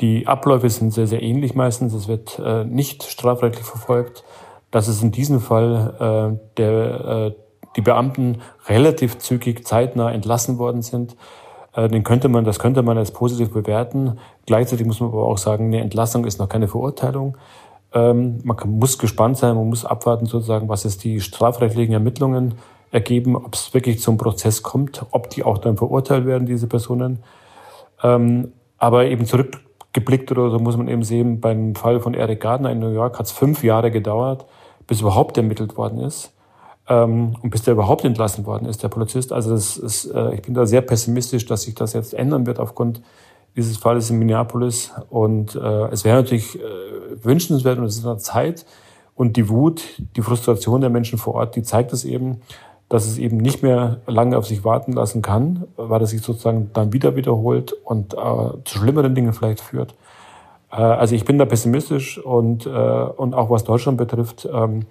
Die 0.00 0.26
Abläufe 0.26 0.68
sind 0.68 0.92
sehr, 0.92 1.06
sehr 1.06 1.22
ähnlich 1.22 1.54
meistens. 1.54 1.94
Es 1.94 2.06
wird 2.06 2.38
äh, 2.38 2.64
nicht 2.64 3.04
strafrechtlich 3.04 3.64
verfolgt. 3.64 4.24
Dass 4.70 4.88
es 4.88 5.02
in 5.02 5.12
diesem 5.12 5.40
Fall 5.40 6.36
äh, 6.38 6.56
der, 6.56 7.32
äh, 7.32 7.45
die 7.76 7.82
Beamten 7.82 8.38
relativ 8.66 9.18
zügig, 9.18 9.66
zeitnah 9.66 10.10
entlassen 10.10 10.58
worden 10.58 10.82
sind, 10.82 11.16
äh, 11.74 11.88
den 11.88 12.02
könnte 12.02 12.28
man, 12.28 12.44
das 12.44 12.58
könnte 12.58 12.82
man 12.82 12.98
als 12.98 13.12
positiv 13.12 13.52
bewerten. 13.52 14.18
Gleichzeitig 14.46 14.86
muss 14.86 15.00
man 15.00 15.10
aber 15.10 15.24
auch 15.24 15.38
sagen, 15.38 15.66
eine 15.66 15.80
Entlassung 15.80 16.24
ist 16.24 16.38
noch 16.38 16.48
keine 16.48 16.68
Verurteilung. 16.68 17.36
Ähm, 17.92 18.38
man 18.42 18.56
muss 18.66 18.98
gespannt 18.98 19.36
sein, 19.36 19.54
man 19.54 19.68
muss 19.68 19.84
abwarten 19.84 20.26
sozusagen, 20.26 20.68
was 20.68 20.84
es 20.84 20.98
die 20.98 21.20
strafrechtlichen 21.20 21.92
Ermittlungen 21.92 22.54
ergeben, 22.90 23.36
ob 23.36 23.54
es 23.54 23.74
wirklich 23.74 24.00
zum 24.00 24.16
Prozess 24.16 24.62
kommt, 24.62 25.04
ob 25.10 25.28
die 25.30 25.44
auch 25.44 25.58
dann 25.58 25.76
verurteilt 25.76 26.24
werden, 26.24 26.46
diese 26.46 26.66
Personen. 26.66 27.22
Ähm, 28.02 28.52
aber 28.78 29.06
eben 29.06 29.26
zurückgeblickt 29.26 30.30
oder 30.32 30.50
so 30.50 30.58
muss 30.58 30.76
man 30.76 30.88
eben 30.88 31.02
sehen, 31.02 31.40
beim 31.40 31.74
Fall 31.74 32.00
von 32.00 32.14
Eric 32.14 32.40
Gardner 32.40 32.70
in 32.70 32.78
New 32.78 32.92
York 32.92 33.18
hat 33.18 33.26
es 33.26 33.32
fünf 33.32 33.62
Jahre 33.64 33.90
gedauert, 33.90 34.46
bis 34.86 35.00
überhaupt 35.00 35.36
ermittelt 35.36 35.76
worden 35.76 36.00
ist 36.00 36.35
ähm, 36.88 37.36
und 37.42 37.50
bis 37.50 37.62
der 37.62 37.74
überhaupt 37.74 38.04
entlassen 38.04 38.46
worden 38.46 38.66
ist, 38.66 38.82
der 38.82 38.88
Polizist. 38.88 39.32
Also 39.32 39.50
das 39.50 39.76
ist, 39.76 40.06
äh, 40.06 40.34
ich 40.34 40.42
bin 40.42 40.54
da 40.54 40.66
sehr 40.66 40.82
pessimistisch, 40.82 41.46
dass 41.46 41.62
sich 41.62 41.74
das 41.74 41.92
jetzt 41.92 42.14
ändern 42.14 42.46
wird 42.46 42.58
aufgrund 42.58 43.02
dieses 43.56 43.76
Falles 43.76 44.10
in 44.10 44.18
Minneapolis. 44.18 44.92
Und 45.08 45.54
äh, 45.54 45.88
es 45.88 46.04
wäre 46.04 46.16
natürlich 46.16 46.58
äh, 46.58 46.62
wünschenswert 47.22 47.78
und 47.78 47.84
es 47.84 47.96
ist 47.96 48.06
eine 48.06 48.18
Zeit 48.18 48.66
und 49.14 49.36
die 49.36 49.48
Wut, 49.48 49.82
die 50.16 50.22
Frustration 50.22 50.82
der 50.82 50.90
Menschen 50.90 51.18
vor 51.18 51.34
Ort, 51.34 51.56
die 51.56 51.62
zeigt 51.62 51.92
es 51.92 52.04
eben, 52.04 52.42
dass 52.88 53.06
es 53.06 53.18
eben 53.18 53.38
nicht 53.38 53.62
mehr 53.62 54.00
lange 54.06 54.36
auf 54.38 54.46
sich 54.46 54.62
warten 54.62 54.92
lassen 54.92 55.22
kann, 55.22 55.64
weil 55.76 56.02
es 56.02 56.10
sich 56.10 56.22
sozusagen 56.22 56.70
dann 56.72 56.92
wieder 56.92 57.16
wiederholt 57.16 57.72
und 57.72 58.14
äh, 58.14 58.16
zu 58.64 58.78
schlimmeren 58.78 59.14
Dingen 59.14 59.32
vielleicht 59.32 59.60
führt. 59.60 59.94
Äh, 60.70 60.76
also 60.76 61.14
ich 61.14 61.24
bin 61.24 61.38
da 61.38 61.46
pessimistisch 61.46 62.18
und, 62.18 62.66
äh, 62.66 62.68
und 62.70 63.34
auch 63.34 63.50
was 63.50 63.64
Deutschland 63.64 63.98
betrifft, 63.98 64.48
ähm, 64.52 64.86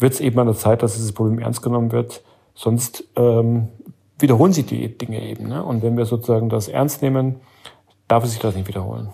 wird 0.00 0.14
es 0.14 0.20
eben 0.20 0.38
an 0.38 0.46
der 0.46 0.56
Zeit, 0.56 0.82
dass 0.82 0.94
dieses 0.94 1.12
Problem 1.12 1.38
ernst 1.38 1.62
genommen 1.62 1.92
wird. 1.92 2.22
Sonst 2.54 3.04
ähm, 3.16 3.68
wiederholen 4.18 4.52
sich 4.52 4.66
die 4.66 4.96
Dinge 4.96 5.22
eben. 5.22 5.48
Ne? 5.48 5.64
Und 5.64 5.82
wenn 5.82 5.96
wir 5.96 6.06
sozusagen 6.06 6.48
das 6.48 6.68
ernst 6.68 7.02
nehmen, 7.02 7.40
darf 8.08 8.24
es 8.24 8.32
sich 8.32 8.40
das 8.40 8.54
nicht 8.54 8.68
wiederholen. 8.68 9.10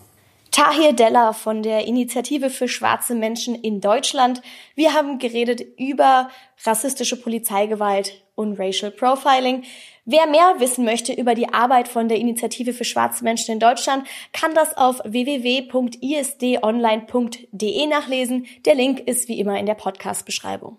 Tahir 0.50 0.94
Della 0.94 1.32
von 1.34 1.62
der 1.62 1.86
Initiative 1.86 2.48
für 2.48 2.66
schwarze 2.66 3.14
Menschen 3.14 3.54
in 3.54 3.80
Deutschland. 3.82 4.40
Wir 4.74 4.94
haben 4.94 5.18
geredet 5.18 5.60
über 5.76 6.30
rassistische 6.64 7.20
Polizeigewalt 7.20 8.22
und 8.34 8.58
Racial 8.58 8.90
Profiling. 8.90 9.64
Wer 10.08 10.28
mehr 10.28 10.60
wissen 10.60 10.84
möchte 10.84 11.12
über 11.12 11.34
die 11.34 11.52
Arbeit 11.52 11.88
von 11.88 12.06
der 12.06 12.18
Initiative 12.18 12.72
für 12.72 12.84
schwarze 12.84 13.24
Menschen 13.24 13.50
in 13.50 13.58
Deutschland, 13.58 14.06
kann 14.32 14.54
das 14.54 14.76
auf 14.76 15.00
www.isdonline.de 15.04 17.86
nachlesen. 17.88 18.46
Der 18.64 18.76
Link 18.76 19.00
ist 19.00 19.26
wie 19.26 19.40
immer 19.40 19.58
in 19.58 19.66
der 19.66 19.74
Podcast-Beschreibung. 19.74 20.78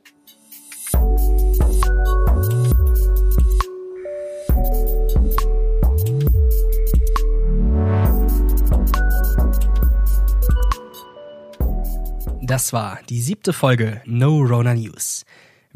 Das 12.42 12.72
war 12.72 13.00
die 13.10 13.20
siebte 13.20 13.52
Folge 13.52 14.02
No 14.06 14.40
Rona 14.40 14.74
News. 14.74 15.26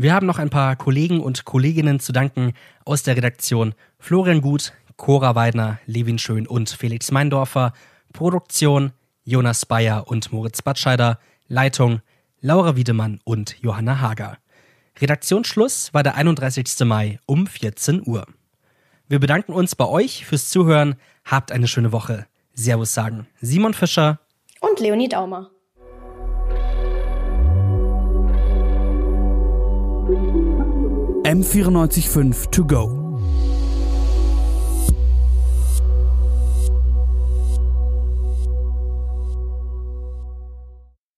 Wir 0.02 0.16
haben 0.16 0.26
noch 0.26 0.40
ein 0.40 0.50
paar 0.50 0.76
Kollegen 0.78 1.20
und 1.20 1.46
Kolleginnen 1.46 2.00
zu 2.00 2.12
danken 2.12 2.54
aus 2.86 3.04
der 3.04 3.16
Redaktion 3.16 3.76
Florian 4.00 4.42
Gut, 4.42 4.74
Cora 4.98 5.36
Weidner, 5.36 5.80
Levin 5.86 6.18
Schön 6.18 6.48
und 6.48 6.72
Felix 6.72 7.12
Meindorfer, 7.12 7.72
Produktion 8.12 8.94
Jonas 9.26 9.64
Bayer 9.68 10.08
und 10.08 10.34
Moritz 10.34 10.64
Batscheider, 10.64 11.20
Leitung 11.48 12.02
Laura 12.40 12.76
Wiedemann 12.76 13.20
und 13.26 13.62
Johanna 13.62 14.02
Hager. 14.02 14.40
Redaktionsschluss 15.00 15.94
war 15.94 16.02
der 16.02 16.16
31. 16.16 16.80
Mai 16.80 17.20
um 17.28 17.46
14 17.46 18.02
Uhr. 18.04 18.26
Wir 19.08 19.20
bedanken 19.20 19.54
uns 19.54 19.76
bei 19.76 19.86
euch 19.86 20.26
fürs 20.26 20.50
Zuhören. 20.50 20.96
Habt 21.26 21.52
eine 21.52 21.68
schöne 21.68 21.92
Woche. 21.92 22.26
Servus 22.56 22.96
sagen 22.96 23.28
Simon 23.40 23.76
Fischer 23.76 24.20
und 24.62 24.80
Leonie 24.80 25.10
Daumer. 25.10 25.52
M945 31.32 32.52
to 32.52 32.64
go. 32.66 33.01